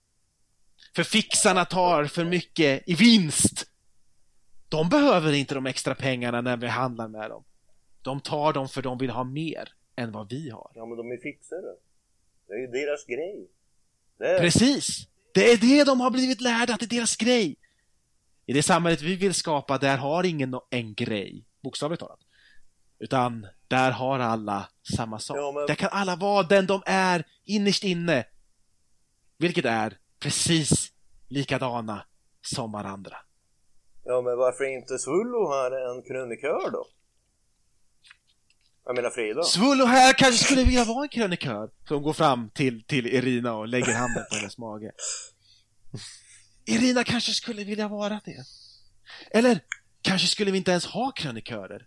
[0.97, 3.67] För fixarna tar för mycket i vinst.
[4.69, 7.45] De behöver inte de extra pengarna när vi handlar med dem.
[8.03, 10.71] De tar dem för de vill ha mer än vad vi har.
[10.75, 11.75] Ja, men de är fixare.
[12.49, 13.49] Det är ju deras grej.
[14.19, 14.39] Det.
[14.41, 15.09] Precis!
[15.35, 17.57] Det är det de har blivit lärda, att det är deras grej.
[18.47, 22.21] I det samhället vi vill skapa, där har ingen en grej, bokstavligt talat.
[22.99, 25.37] Utan där har alla samma sak.
[25.37, 28.25] Ja, men- Där kan alla vara den de är innerst inne.
[29.39, 30.93] Vilket är precis
[31.29, 32.07] likadana
[32.41, 33.17] som varandra.
[34.05, 36.87] Ja, men varför inte Svullo här en krönikör då?
[38.85, 39.43] Jag menar Frida.
[39.43, 43.69] Svullo här kanske skulle vilja vara en krönikör som går fram till, till Irina och
[43.69, 44.93] lägger handen på hennes mage.
[46.65, 48.45] Irina kanske skulle vilja vara det.
[49.31, 49.61] Eller
[50.03, 51.87] kanske skulle vi inte ens ha krönikörer.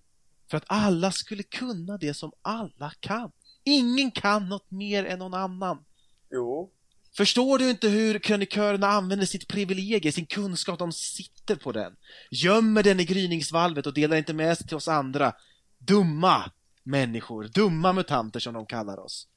[0.50, 3.32] För att alla skulle kunna det som alla kan.
[3.64, 5.86] Ingen kan något mer än någon annan.
[6.32, 6.72] Jo.
[7.18, 11.96] Förstår du inte hur krönikörerna använder sitt privilegium, sin kunskap, de sitter på den.
[12.32, 15.34] Gömmer den i gryningsvalvet och delar inte med sig till oss andra.
[15.78, 16.52] Dumma
[16.84, 19.28] människor, dumma mutanter som de kallar oss.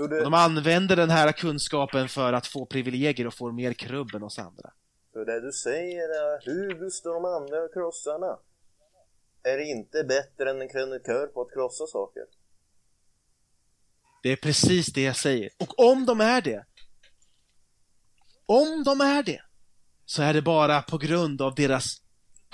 [0.00, 4.14] Och det, de använder den här kunskapen för att få privilegier och få mer krubb
[4.14, 4.72] än oss andra.
[5.12, 8.38] så det du säger är Hubus de andra krossarna
[9.42, 12.22] är inte bättre än en krönikör på att krossa saker.
[14.22, 15.50] Det är precis det jag säger.
[15.58, 16.64] Och om de är det,
[18.46, 19.40] om de är det,
[20.04, 22.02] så är det bara på grund av deras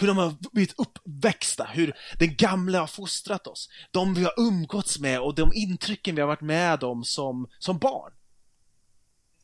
[0.00, 4.98] hur de har blivit uppväxta, hur den gamla har fostrat oss, de vi har umgåtts
[4.98, 8.12] med och de intrycken vi har varit med om som, som barn.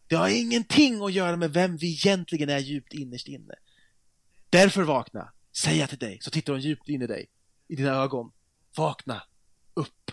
[0.09, 3.55] Det har ingenting att göra med vem vi egentligen är djupt innerst inne.
[4.51, 7.26] Därför vakna, säger jag till dig, så tittar hon djupt in i dig,
[7.68, 8.32] i dina ögon.
[8.76, 9.22] Vakna,
[9.74, 10.11] upp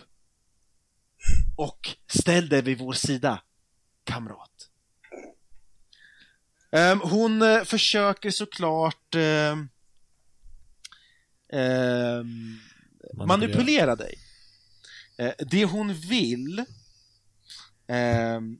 [1.56, 3.42] och ställ dig vid vår sida,
[4.04, 4.51] kamrat.
[6.72, 9.68] Ehm, hon eh, försöker såklart ehm,
[11.52, 12.58] ehm,
[13.14, 13.26] Manipulera.
[13.26, 14.18] manipulera dig.
[15.18, 16.64] Eh, det hon vill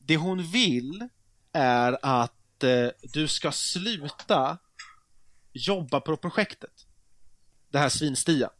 [0.00, 1.08] det hon vill
[1.52, 4.58] är att eh, du ska sluta
[5.52, 6.86] jobba på projektet.
[7.70, 8.50] Det här svinstia.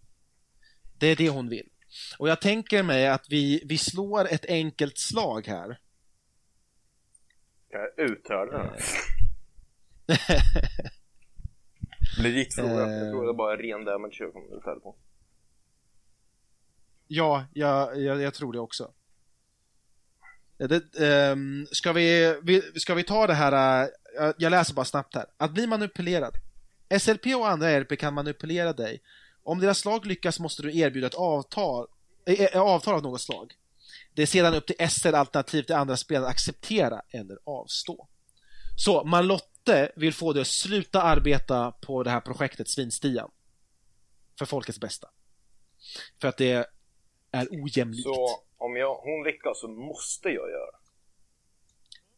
[0.99, 1.69] Det är det hon vill.
[2.19, 5.79] Och jag tänker mig att vi, vi slår ett enkelt slag här.
[7.71, 7.91] Kan jag
[8.59, 9.22] här?
[12.19, 12.73] Legit fråga.
[12.73, 14.97] Jag tror det bara är ren damage jag kommer på.
[17.07, 18.93] Ja, jag, jag, jag tror det också.
[20.59, 23.83] Eh, Det, ehm, ska, vi, vi, ska vi ta det här
[24.21, 25.27] äh, jag, läser bara snabbt här.
[25.37, 26.35] Att bli manipulerad.
[27.01, 29.03] SLP och andra RP kan manipulera dig.
[29.43, 31.87] Om deras slag lyckas måste du erbjuda ett avtal,
[32.27, 33.53] äh, avtal av något slag.
[34.15, 38.09] Det är sedan upp till SL alternativt till andra spelare att acceptera eller avstå.
[38.77, 43.31] Så Malotte vill få dig att sluta arbeta på det här projektet Svinstian.
[44.39, 45.09] För folkets bästa.
[46.21, 46.67] För att det
[47.33, 48.03] är ojämlikt.
[48.03, 50.83] Så om jag, hon lyckas så måste jag göra.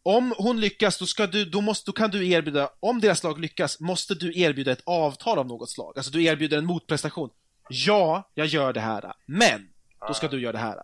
[0.03, 3.39] Om hon lyckas, då, ska du, då, måste, då kan du erbjuda, om deras lag
[3.39, 5.93] lyckas, måste du erbjuda ett avtal av något slag.
[5.97, 7.31] Alltså du erbjuder en motprestation.
[7.69, 9.69] Ja, jag gör det här, men
[10.09, 10.83] då ska du göra det här.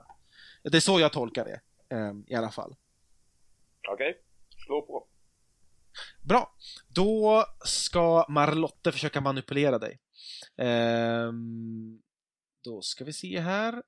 [0.62, 1.60] Det är så jag tolkar det,
[1.96, 2.76] eh, i alla fall.
[3.92, 4.18] Okej,
[4.66, 5.06] slå på.
[6.22, 6.54] Bra.
[6.88, 9.98] Då ska Marlotte försöka manipulera dig.
[10.58, 11.98] Ehm,
[12.64, 13.82] då ska vi se här.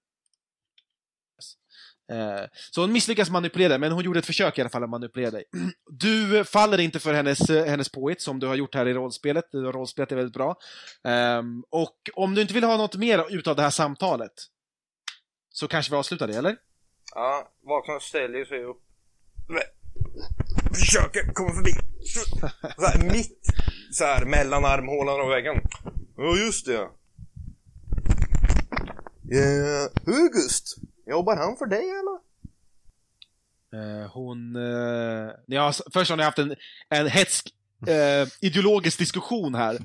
[2.12, 4.90] Eh, så hon misslyckas manipulera, dig, men hon gjorde ett försök i alla fall att
[4.90, 5.44] manipulera dig.
[5.86, 9.44] Du faller inte för hennes, hennes påhitt som du har gjort här i rollspelet.
[9.52, 10.56] Du har rollspelat det väldigt bra.
[11.04, 14.32] Ehm, och om du inte vill ha något mer utav det här samtalet
[15.50, 16.56] så kanske vi avslutar det, eller?
[17.14, 18.82] Ja, vaknar och ställer sig upp.
[20.74, 21.72] Försöker komma förbi.
[22.76, 23.46] Så här, mitt
[23.92, 25.60] så här, mellan armhålan och väggen.
[26.16, 26.88] Ja, just det.
[29.32, 32.18] Eh, August, jobbar han för dig eller?
[33.74, 34.56] Eh, hon...
[34.56, 36.54] Eh, ja, först har ni haft en,
[36.88, 37.54] en hetsk
[37.86, 39.78] eh, ideologisk diskussion här.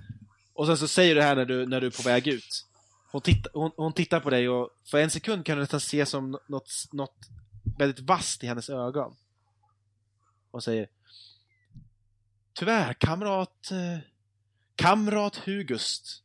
[0.54, 2.66] Och sen så säger du det här när du, när du är på väg ut.
[3.12, 6.06] Hon, titt, hon, hon tittar på dig och för en sekund kan du nästan se
[6.06, 7.18] som något, något
[7.78, 9.16] väldigt vasst i hennes ögon.
[10.58, 10.88] Och säger
[12.54, 13.72] Tyvärr, kamrat...
[13.72, 14.00] Eh,
[14.76, 16.24] kamrat Hugust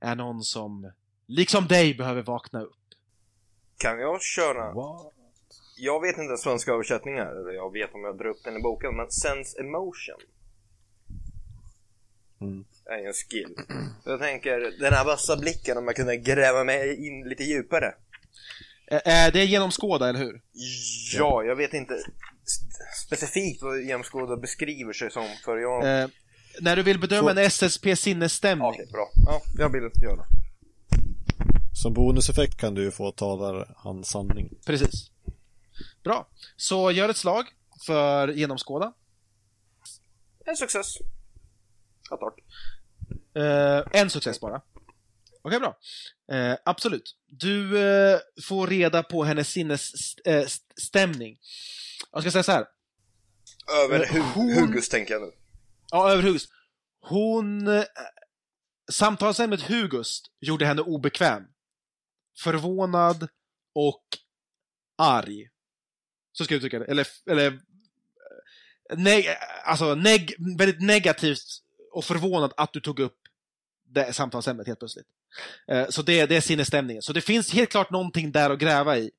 [0.00, 0.92] är någon som,
[1.26, 2.76] liksom dig, behöver vakna upp.
[3.76, 4.72] Kan jag köra?
[4.72, 5.12] What?
[5.76, 8.96] Jag vet inte svenska översättningar, eller jag vet om jag drar upp den i boken,
[8.96, 10.20] men sense emotion.
[12.40, 12.64] Mm.
[12.84, 13.54] är en skill.
[14.04, 17.94] Så jag tänker, den här vassa blicken om jag kunde gräva mig in lite djupare.
[18.86, 20.42] Eh, eh, det är genomskåda, eller hur?
[21.14, 21.94] Ja, jag vet inte
[23.06, 26.02] specifikt vad Jämskåda beskriver sig som för jag...
[26.02, 26.08] Eh,
[26.60, 28.68] när du vill bedöma en SSP sinnesstämning.
[28.68, 29.10] Okej, bra.
[29.26, 30.24] Ja, jag vill göra.
[31.82, 34.50] Som bonuseffekt kan du ju få talar hans sanning.
[34.66, 35.10] Precis.
[36.04, 36.28] Bra.
[36.56, 37.44] Så gör ett slag
[37.86, 38.92] för genomskåda.
[40.46, 40.96] En success.
[43.34, 44.62] Eh, en success bara.
[45.42, 45.78] Okej, bra.
[46.32, 47.16] Eh, absolut.
[47.26, 51.38] Du eh, får reda på hennes sinnesstämning.
[52.12, 52.66] Jag ska säga så här.
[53.84, 55.32] Över Eh, hu hon- Hugus tänker jag nu.
[55.90, 56.40] Ja, överhuvud.
[57.00, 57.68] Hon...
[57.68, 57.84] Eh,
[58.92, 61.42] samtalsämnet Hugust gjorde henne obekväm.
[62.38, 63.28] Förvånad
[63.74, 64.04] och
[64.98, 65.48] arg.
[66.32, 66.84] Så ska jag uttrycka det.
[66.84, 69.26] Eller, eller eh, neg
[69.64, 71.62] alltså neg väldigt negativt
[71.92, 73.16] och förvånad att du tog upp
[73.88, 75.06] det samtalsämnet helt plötsligt.
[75.70, 77.02] Eh, så det, det är sinnesstämningen.
[77.02, 79.10] Så det finns helt klart någonting där att gräva i.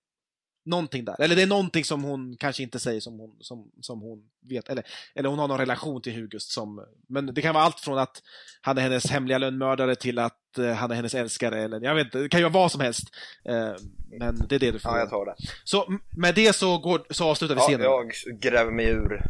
[0.65, 1.21] Någonting där.
[1.21, 4.69] Eller det är någonting som hon kanske inte säger som hon, som, som hon vet.
[4.69, 4.83] Eller,
[5.15, 6.85] eller hon har någon relation till Hugust som...
[7.09, 8.21] Men det kan vara allt från att
[8.61, 11.61] han är hennes hemliga lönnmördare till att eh, han är hennes älskare.
[11.61, 13.03] Eller, jag vet inte, det kan ju vara vad som helst.
[13.45, 13.73] Eh,
[14.19, 14.91] men det är det du får.
[14.91, 15.35] Ja, jag tar det.
[15.63, 17.81] Så med det så, går, så avslutar vi Ja, scenen.
[17.83, 19.21] jag gräver mig ur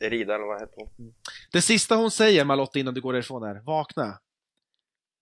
[0.00, 1.14] Erida, eller vad heter hon?
[1.52, 4.18] Det sista hon säger, Malotte, innan du går därifrån är Vakna.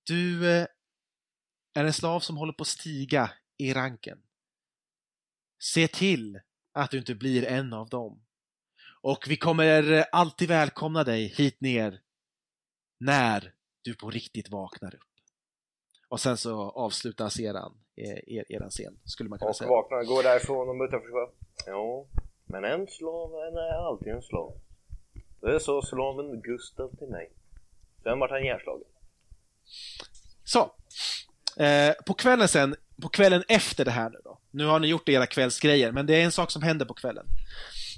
[0.06, 0.46] Du
[1.76, 4.18] är en slav som håller på att stiga i ranken.
[5.58, 6.40] Se till
[6.72, 8.22] att du inte blir en av dem.
[9.02, 12.00] Och vi kommer alltid välkomna dig hit ner
[13.00, 15.00] när du på riktigt vaknar upp.
[16.08, 19.70] Och sen så avslutas eran, eh, er, eran scen, skulle man kunna Och säga.
[19.70, 21.30] vaknar, går därifrån och utanför.
[21.66, 22.06] Ja,
[22.44, 24.60] men en slav är alltid en slav.
[25.40, 27.32] Det sa slaven Gustav till mig.
[28.02, 28.88] Sen vart han ihjälslagen.
[30.44, 30.70] Så.
[31.60, 34.40] Eh, på kvällen sen, på kvällen efter det här nu då.
[34.50, 37.26] Nu har ni gjort era kvällsgrejer, men det är en sak som händer på kvällen.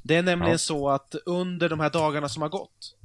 [0.05, 0.59] Det är nämligen Ja.
[0.59, 2.97] så att under de här dagarna som har gått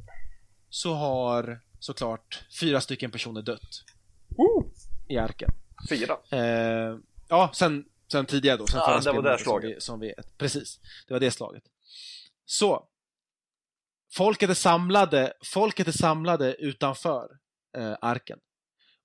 [0.70, 3.84] så har såklart fyra stycken personer dött
[5.10, 5.50] i arken.
[5.90, 6.18] Fyra.
[6.32, 6.98] Eh,
[7.30, 8.68] ja, sen, sen tidigare då.
[8.68, 9.76] Sen Ja, förra det var det som slaget.
[9.78, 11.64] vi, som vi, precis, det var det slaget.
[12.46, 12.88] Så.
[14.16, 17.28] Folket är samlade, folket är samlade utanför
[17.78, 18.40] eh, arken.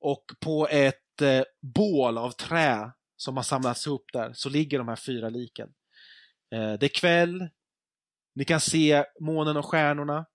[0.01, 4.89] Och på ett eh, bål av trä som har samlats ihop där så ligger de
[4.89, 5.69] här fyra liken.
[6.55, 7.49] Eh, det är kväll.
[8.35, 10.27] Ni kan se månen och stjärnorna.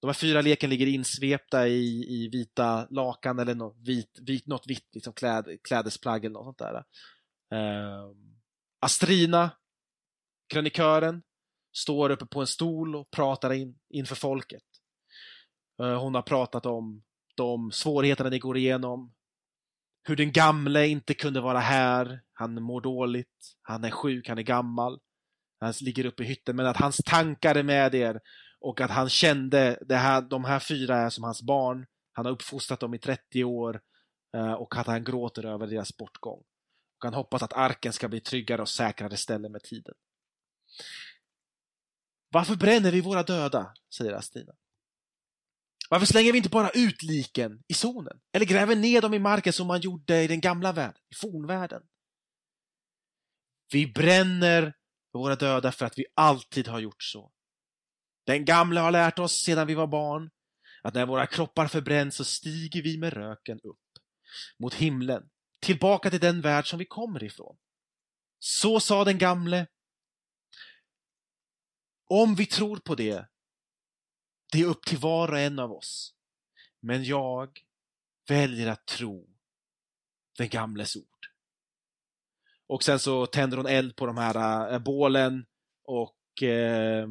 [0.00, 4.66] De här fyra leken ligger insvepta i, i vita lakan eller något vitt, vit, något
[4.66, 6.74] vitt liksom kläd, klädesplagg eller något sånt där.
[7.54, 8.10] Eh,
[8.80, 9.50] Astrina,
[10.52, 11.22] krönikören,
[11.72, 14.62] står uppe på en stol och pratar in, inför folket.
[15.82, 17.02] Eh, Hon har pratat om
[17.34, 19.14] de svårigheterna ni går igenom.
[20.08, 22.20] Hur den gamle inte kunde vara här.
[22.32, 23.56] Han mår dåligt.
[23.62, 25.00] Han är sjuk, han är gammal.
[25.60, 28.20] Han ligger uppe i hytten, men att hans tankar är med er
[28.60, 31.86] och att han kände det här, de här fyra är som hans barn.
[32.12, 33.80] Han har uppfostrat dem i 30 år
[34.36, 36.38] eh, och att han gråter över deras bortgång.
[36.98, 39.94] Och han hoppas att arken ska bli tryggare och säkrare ställe med tiden.
[42.30, 43.74] Varför bränner vi våra döda?
[43.98, 44.52] säger Astina.
[45.88, 48.20] Varför slänger vi inte bara ut liken i zonen?
[48.32, 51.82] Eller gräver ner dem i marken som man gjorde i den gamla världen, i fornvärlden?
[53.72, 54.74] Vi bränner
[55.12, 57.32] våra döda för att vi alltid har gjort så.
[58.26, 60.30] Den gamle har lärt oss sedan vi var barn
[60.82, 63.78] att när våra kroppar förbränns så stiger vi med röken upp
[64.58, 65.30] mot himlen,
[65.60, 67.56] tillbaka till den värld som vi kommer ifrån.
[68.38, 69.66] Så sa den gamle.
[72.10, 73.28] Om vi tror på det,
[74.52, 76.14] det är upp till var och en av oss.
[76.80, 77.48] Men jag
[78.28, 79.28] väljer att tro
[80.38, 81.04] den gamles ord.
[82.66, 85.46] Och sen så tänder hon eld på de här äh, bålen
[85.84, 87.02] och eh,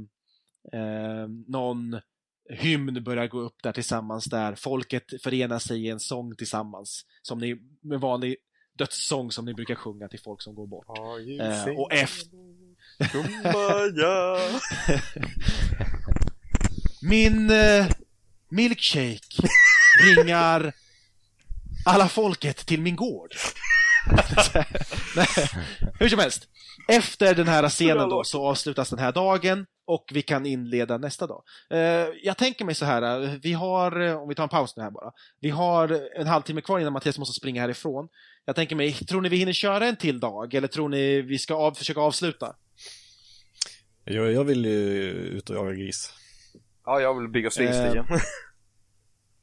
[0.73, 1.99] eh, någon
[2.49, 7.05] hymn börjar gå upp där tillsammans där folket förenar sig i en sång tillsammans.
[7.21, 8.35] Som ni, med vanlig
[8.77, 10.97] dödssång som ni brukar sjunga till folk som går bort.
[11.39, 12.57] Eh, och efter...
[17.09, 17.87] Min eh,
[18.49, 19.47] milkshake
[20.03, 20.73] bringar
[21.85, 23.33] alla folket till min gård.
[25.15, 25.27] Nej,
[25.99, 26.47] Hur som helst.
[26.87, 31.27] Efter den här scenen då så avslutas den här dagen och vi kan inleda nästa
[31.27, 31.43] dag.
[31.69, 31.79] Eh,
[32.23, 34.83] jag tänker mig så här, eh, vi har, eh, om vi tar en paus nu
[34.83, 38.07] här bara, vi har en halvtimme kvar innan Mattias måste springa härifrån.
[38.45, 41.39] Jag tänker mig, tror ni vi hinner köra en till dag eller tror ni vi
[41.39, 42.55] ska av, försöka avsluta?
[44.05, 46.13] Jag, jag vill ju ut och jaga gris.
[46.87, 48.05] Ja, jag vill bygga svinstigen.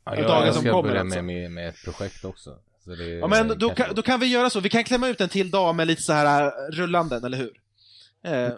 [0.05, 1.22] Ja, dagen jag, jag som ska kommer börja alltså.
[1.22, 2.59] med, med, med ett projekt också.
[2.84, 4.61] Så det, Ja, men då, kanske- kan, då kan vi göra så.
[4.61, 7.61] Vi kan klämma ut en till dag med lite så här äh, rullanden, eller hur?
[8.22, 8.53] Eh,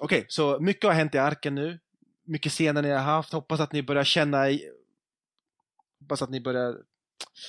[0.00, 1.78] Okej, så mycket har hänt i arken nu.
[2.24, 3.32] Mycket scener ni har haft.
[3.32, 4.70] Hoppas att ni börjar känna i...
[6.00, 6.76] Hoppas att ni börjar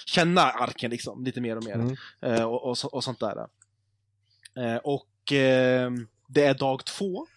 [0.05, 1.73] känna arken liksom, lite mer och mer.
[1.73, 1.95] Mm.
[2.21, 3.47] Eh, och, och, och sånt där.
[4.55, 5.91] Eh, och eh,
[6.27, 7.27] det är dag två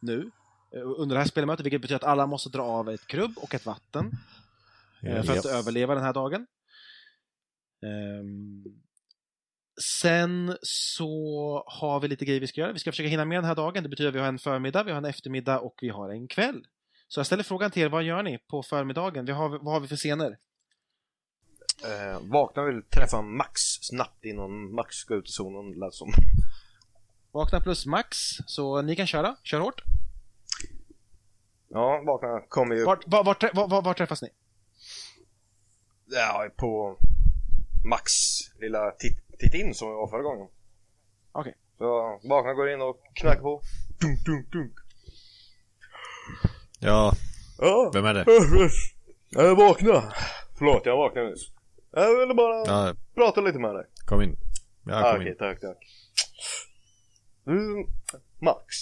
[0.00, 0.30] nu.
[0.76, 3.54] Eh, Under det här spelmötet, vilket betyder att alla måste dra av ett krubb och
[3.54, 4.10] ett vatten.
[5.02, 5.50] Eh, för att Ja.
[5.50, 6.46] överleva den här dagen.
[7.82, 8.64] Ehm,
[10.00, 12.72] sen så har vi lite grejer vi ska göra.
[12.72, 13.82] Vi ska försöka hinna med den här dagen.
[13.82, 16.28] Det betyder att vi har en förmiddag, vi har en eftermiddag och vi har en
[16.28, 16.66] kväll.
[17.08, 19.24] Så jag ställer frågan till er, vad gör ni på förmiddagen?
[19.24, 20.38] Vi har, vad har vi för scener?
[21.84, 26.12] Eh, vakna vill träffa Max snabbt innan Max ska ut i zonen lät som.
[27.32, 28.16] Vakna plus max,
[28.46, 29.36] så ni kan köra.
[29.42, 29.82] Kör hårt.
[31.74, 34.28] Ja, vakna kommer ju Vart, var, var, var, var, var träffas ni?
[36.10, 36.98] ja, på
[37.88, 38.12] Max
[38.60, 40.48] lilla titt, titt in som vi var förra gången.
[41.32, 41.54] Okej.
[41.78, 43.62] Så vakna går in och knackar på.
[44.00, 44.72] Dunk, dunk, dunk.
[46.80, 47.12] ja,
[47.58, 48.24] Ja, vem är det?
[49.30, 50.12] jag vakna.
[50.58, 51.50] Förlåt, jag vaknade nyss.
[51.92, 53.84] Jag ville bara Ja, prata lite med dig.
[54.06, 54.36] kom in.
[54.86, 55.38] Ja, Ah, kom Okej, in.
[55.38, 55.78] tack, tack.
[57.44, 57.86] Du,
[58.40, 58.76] Max.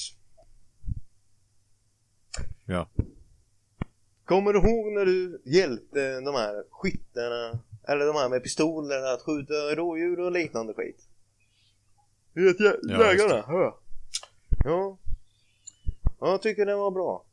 [2.73, 2.89] Ja.
[4.25, 7.59] Kommer du ihåg när du hjälpte de här skyttarna,
[7.89, 11.09] eller de här med pistolerna att skjuta rådjur och liknande skit?
[12.33, 13.79] Du vet, jä- Ja, jägarna, ja.
[14.65, 14.99] ja.
[16.21, 17.25] Ja, jag tycker det var bra.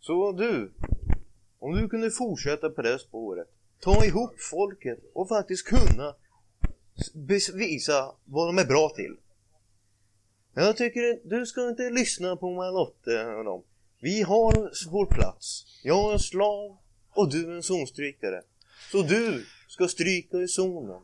[0.00, 0.72] Så du,
[1.58, 3.48] om du kunde fortsätta på det spåret,
[3.80, 6.14] ta ihop folket och faktiskt kunna
[7.14, 9.16] bevisa vad de är bra till.
[10.54, 13.62] Jag tycker du ska inte lyssna på Malotte och dem.
[14.00, 15.64] Vi har vår plats.
[15.82, 16.76] Jag är en slav
[17.10, 18.42] och du är en zonstrykare.
[18.92, 21.02] Så du ska stryka i zonen.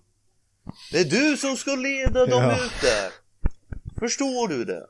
[0.92, 2.64] Det är du som ska leda dem Ja.
[2.66, 3.12] ut där.
[4.00, 4.86] Förstår du det?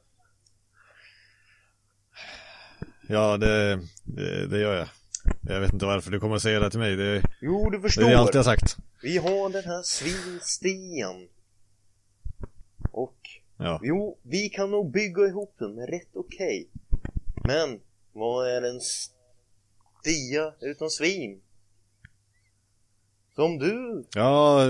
[3.09, 4.89] Ja, det, det, det gör jag.
[5.49, 6.97] Jag vet inte varför du kommer att säga det till mig.
[6.97, 8.03] Det, Jo, du det förstår.
[8.03, 8.77] är det jag alltid har sagt.
[9.03, 11.29] Vi har den här svinstian.
[12.93, 13.17] Och
[13.57, 13.81] Ja.
[13.83, 16.69] jo, vi kan nog bygga ihop den rätt okej.
[17.45, 17.81] Men
[18.13, 21.43] vad är en stia utan svin?
[23.35, 24.05] Som du.
[24.15, 24.61] Ja,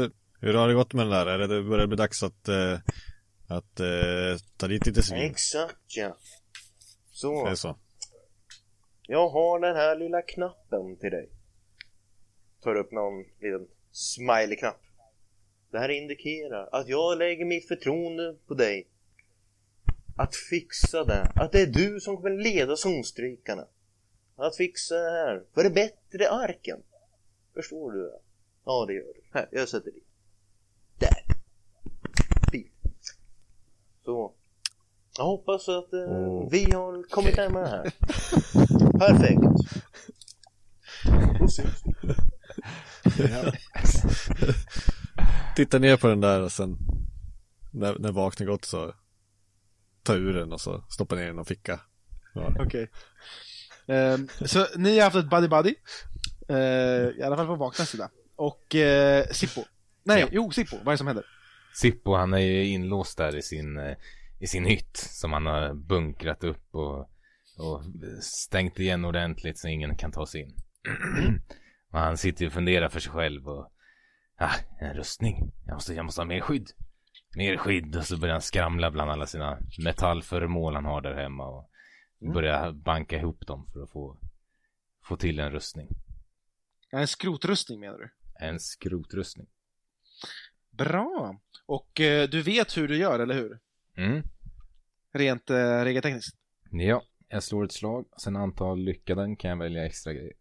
[0.40, 1.26] hur har det gått med den där?
[1.26, 2.78] Är det, det börjar bli dags att, eh,
[3.48, 5.18] att eh, ta dit lite svin?
[5.22, 6.16] Exakt ja.
[7.10, 7.76] Så, Det är så.
[9.02, 11.30] jag har den här lilla knappen till dig.
[12.62, 14.80] Tar upp någon liten smiley-knapp.
[15.70, 18.88] Det här indikerar att jag lägger mitt förtroende på dig.
[20.16, 21.32] Att fixa det.
[21.34, 23.66] Att det är du som kommer leda zonstrykarna.
[24.36, 25.42] att fixa det här.
[25.54, 26.78] För det bättre arken.
[27.54, 28.12] Förstår du?
[28.64, 29.22] Ja, det gör du.
[29.32, 30.06] Här, jag sätter dit.
[30.98, 31.24] Där.
[32.52, 33.16] Fint.
[34.04, 34.32] Så.
[35.16, 36.48] Jag hoppas att eh, Åh.
[36.50, 37.92] vi har kommit närmare här.
[38.98, 39.42] Perfekt.
[41.40, 41.92] Då syns vi.
[45.56, 46.78] Titta ner på den där och sen
[47.70, 48.94] när, när vaknar gott så
[50.02, 51.80] ta ur den och så stoppa ner den och ficka.
[52.34, 52.54] Ja.
[52.58, 52.90] Okej.
[53.86, 55.74] Ehm, så ni har haft ett buddy-buddy.
[56.50, 58.10] Uh, I alla fall på Vaknas sida.
[58.36, 59.64] Och uh, Sippo.
[60.04, 60.28] Nej, Ja.
[60.32, 60.76] jo, Sippo.
[60.76, 61.24] Vad är det som händer?
[61.74, 63.96] Sippo han är ju inlåst där i sin, eh,
[64.40, 67.00] i sin hytt som han har bunkrat upp och,
[67.58, 67.82] och
[68.22, 70.54] stängt igen ordentligt så ingen kan ta sig in.
[71.90, 73.72] och han sitter och funderar för sig själv och
[74.38, 75.52] ah, en rustning.
[75.66, 76.70] Jag måste, jag måste ha mer skydd.
[77.36, 81.46] Mer skydd och så börjar han skramla bland alla sina metallföremål han har där hemma
[81.46, 81.70] och
[82.34, 84.18] börjar banka ihop dem för att få,
[85.04, 85.88] få till en rustning.
[86.90, 88.10] En skrotrustning menar du?
[88.46, 89.46] En skrotrustning.
[90.70, 91.40] Bra!
[91.66, 93.58] Och eh, du vet hur du gör, eller hur?
[93.96, 94.22] Mm.
[95.12, 96.36] Rent uh, regeltekniskt.
[96.70, 98.06] Ja, jag slår ett slag.
[98.22, 100.32] Sen antal lyckade kan jag välja extra grejer.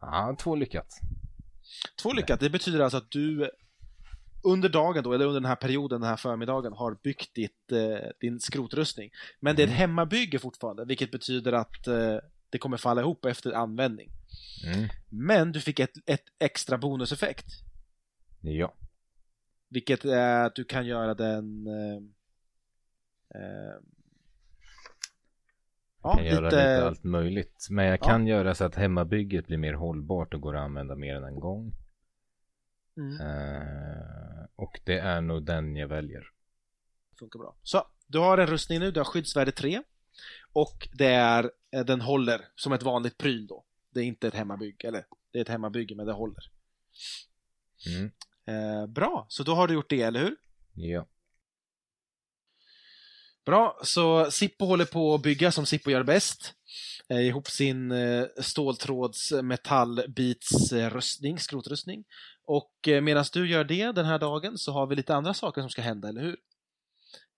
[0.00, 0.88] Ja, två lyckat.
[2.02, 3.50] Två lyckat, det betyder alltså att du
[4.44, 8.08] under dagen då, eller under den här perioden, den här förmiddagen, har byggt ditt, eh,
[8.20, 9.10] din skrotrustning.
[9.40, 12.16] Men det är ett hemmabygge fortfarande, vilket betyder att eh,
[12.50, 14.10] det kommer falla ihop efter användning.
[14.66, 14.88] Mm.
[15.08, 17.46] Men du fick ett, ett extra bonuseffekt,
[18.40, 18.74] Ja.
[19.68, 21.66] vilket är att du kan göra den...
[21.66, 21.96] Eh,
[23.40, 23.74] eh,
[26.02, 27.66] Jag kan göra lite allt möjligt.
[27.70, 28.04] Men jag Ja.
[28.08, 31.40] kan göra så att hemmabygget blir mer hållbart och går att använda mer än en
[31.40, 31.72] gång.
[32.96, 34.21] Mm, Eh,
[34.62, 36.24] och det är nog den jag väljer.
[37.18, 37.56] funkar bra.
[37.62, 39.82] Så, du har en rustning nu, du har skyddsvärde 3.
[40.52, 43.64] Och det är, eh, den håller som ett vanligt pryl då.
[43.90, 46.50] Det är inte ett hemmabygge, eller det är ett hemmabygge men det håller.
[47.86, 48.10] Mm.
[48.46, 50.36] Eh, bra, så då har du gjort det, eller hur?
[50.72, 51.06] Ja.
[53.44, 56.54] Bra, så Sippo håller på att bygga som Sippo gör bäst.
[57.08, 62.04] Eh, ihop sin eh, ståltråds metallbits eh, rustning, skrotrustning.
[62.44, 65.60] Och eh, medan du gör det den här dagen så har vi lite andra saker
[65.60, 66.36] som ska hända, eller hur?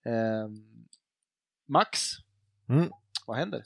[0.06, 0.48] Eh,
[1.68, 2.00] Max,
[2.68, 2.90] Mm.
[3.26, 3.64] vad händer?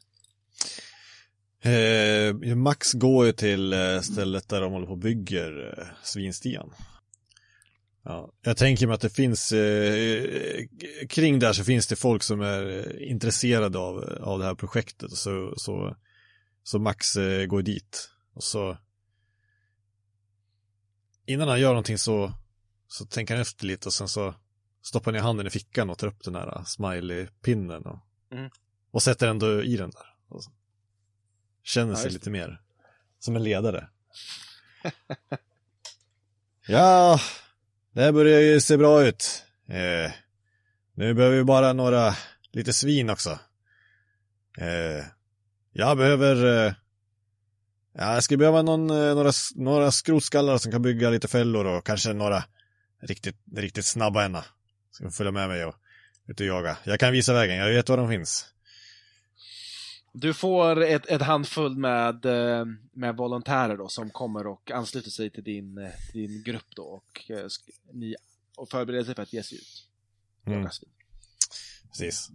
[1.61, 6.75] Eh, Max går ju till eh, stället där de håller på och bygger eh, svinstian.
[8.05, 10.65] Ja, jag tänker mig att det finns, eh,
[11.09, 15.13] kring där så finns det folk som är intresserade av, av det här projektet.
[15.13, 15.97] Så, så,
[16.63, 17.15] så Max
[17.49, 18.11] går dit.
[18.35, 18.79] Och så,
[21.29, 22.33] innan han gör någonting så,
[22.89, 24.35] så tänker han efter lite och sen så
[24.83, 27.99] stoppar ner handen i fickan och tar upp den här eh, smiley-pinnen och,
[28.31, 28.51] Mm.
[28.91, 30.15] och sätter ändå i den där.
[30.29, 30.43] Och
[31.63, 32.61] känner sig lite mer
[33.19, 33.89] som en ledare.
[36.67, 37.21] ja,
[37.93, 39.45] det här börjar ju se bra ut.
[39.67, 40.13] Eh,
[40.95, 42.15] nu behöver vi bara några,
[42.53, 43.39] lite svin också.
[44.59, 45.07] Eh,
[45.73, 46.73] jag behöver, eh,
[47.99, 51.87] ja, jag skulle behöva någon, eh, några, några skrotskallar som kan bygga lite fällor och
[51.87, 52.45] kanske några
[53.01, 54.45] riktigt, riktigt snabba ena.
[54.91, 55.75] Ska följa med mig och
[56.27, 56.79] ut och jaga.
[56.85, 58.47] Jag kan visa vägen, jag vet var de finns.
[60.13, 65.31] Du får ett, ett handfull med, eh, med volontärer då som kommer och ansluter sig
[65.31, 67.31] till din, eh, till din grupp då och,
[67.93, 68.17] ni,
[68.57, 69.89] och förbereder sig för att ge sig ut.
[70.47, 70.69] Mm.
[71.89, 72.31] Precis.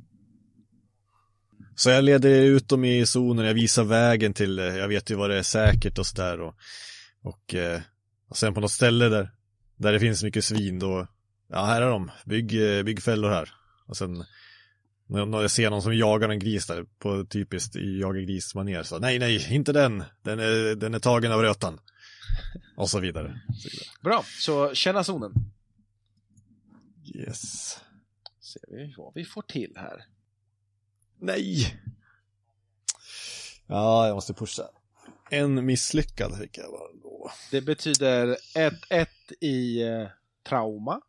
[1.76, 5.16] Så jag leder ut dem i zonen, jag visar vägen till, eh, jag vet ju
[5.16, 6.56] vad det är säkert och sådär och,
[7.22, 7.82] och, eh,
[8.30, 9.32] och sen på något ställe där,
[9.76, 11.08] där det finns mycket svin då,
[11.48, 13.50] ja här är de, bygg, eh, bygg fällor här.
[13.86, 14.24] Och sen
[15.08, 18.84] när jag ser någon som jagar en gris där på typiskt i jaga gris manér
[18.84, 21.80] så nej nej, inte den, den är, den är tagen av rötan.
[22.78, 23.42] Och så vidare.
[23.58, 23.88] Så vidare.
[24.02, 25.32] Bra, så känna zonen.
[27.16, 27.80] Yes.
[28.42, 30.06] Ser vi vad vi får till här.
[31.24, 31.78] Nej!
[33.68, 34.70] Ja, jag måste pusha.
[35.30, 37.32] En misslyckad fick jag bara då.
[37.52, 39.08] Det betyder 1-1
[39.40, 40.08] i eh,
[40.44, 41.02] trauma,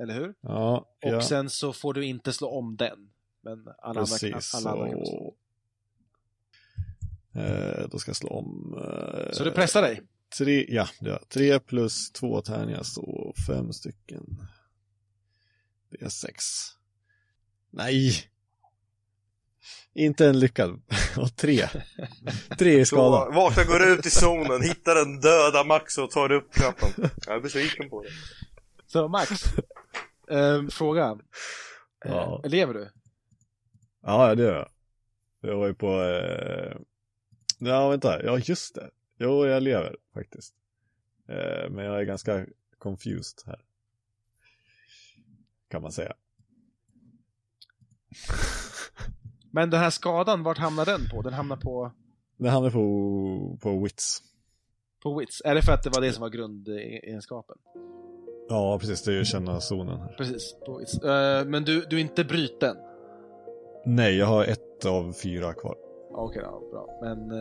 [0.00, 0.34] eller hur?
[0.40, 1.22] Ja, Och ja.
[1.22, 3.10] sen så får du inte slå om den.
[3.40, 4.54] Men alla andra, precis.
[4.54, 5.34] alla andra kan slå.
[7.32, 7.40] Så...
[7.40, 8.74] Eh, då ska jag slå om...
[8.84, 10.02] Eh, Så du pressar dig?
[10.38, 14.40] Tre, ja, ja, tre plus två tärningar så fem stycken.
[15.90, 16.44] Det är sex.
[17.70, 18.30] Nej!
[19.94, 20.82] Inte en lyckad.
[21.16, 21.68] Och tre.
[22.58, 23.30] Tre i skada.
[23.30, 27.10] vaknar, går ut i zonen, hittar den döda Max och tar upp kroppen.
[27.26, 28.08] Jag är besviken på det.
[28.86, 29.30] Så Max,
[30.30, 31.18] ehm, fråga.
[32.04, 32.40] Ja.
[32.44, 32.90] Eh, lever du?
[34.02, 34.68] Ja, det gör jag.
[35.50, 36.76] Jag var ju på, eh,
[37.58, 38.22] Ja, vänta.
[38.24, 38.90] Ja, just det.
[39.18, 40.54] Jo, jag lever faktiskt.
[41.28, 42.46] Eh, men jag är ganska
[42.78, 43.60] confused här.
[45.68, 46.14] Kan man säga.
[49.56, 51.22] Men den här skadan, vart hamnar den på?
[51.22, 51.92] Den hamnar på,
[52.38, 54.22] Det hamnar på, på Wits.
[55.02, 55.42] på Wits.
[55.44, 57.56] Är det för att det var det som var grundegenskapen?
[58.48, 59.02] Ja, precis.
[59.02, 60.14] Det är ju känna zonen här.
[60.16, 60.98] Precis, på Wits.
[60.98, 62.76] Eh, men du, du är inte bruten?
[63.86, 65.76] Nej, jag har ett av fyra kvar.
[66.10, 66.98] Okej då, bra.
[67.02, 67.18] Men...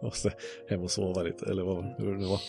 [0.00, 0.32] Jag måste
[0.68, 2.40] hem och sova lite, eller vad hur det var.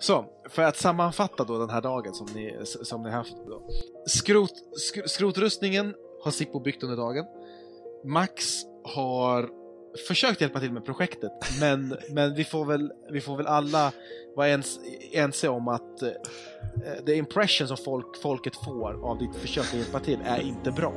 [0.00, 3.68] Så, för att sammanfatta då den här dagen som ni, som ni haft då.
[4.06, 5.94] Skrot, sk, skrotrustningen
[6.24, 7.24] har Sippo byggt under dagen.
[8.04, 9.48] Max har
[10.08, 13.92] försökt hjälpa till med projektet, men, men vi, får väl, vi får väl alla
[14.36, 14.78] vara ens,
[15.12, 16.08] ense om att eh,
[17.06, 20.92] the impression som folk, folket får av ditt försök att hjälpa till är inte bra.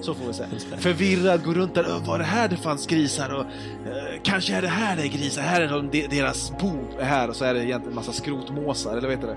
[0.00, 0.48] Så får vi säga.
[0.78, 3.34] Förvirrad, går runt där, "Ö, var det här det fanns grisar?
[3.34, 6.70] Och, eh, kanske är det här det är grisar, här är de, de, deras bo
[6.98, 9.36] är här och så är det egentligen en massa skrotmåsar, eller vad heter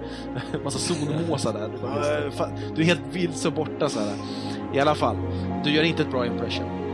[0.54, 0.60] det?
[0.64, 1.70] massa zonmåsar där.
[1.70, 4.14] Du, bara, "Eh, fan, du är helt vilse och borta så här.
[4.74, 5.18] I alla fall,
[5.64, 6.85] du gör inte ett bra impression.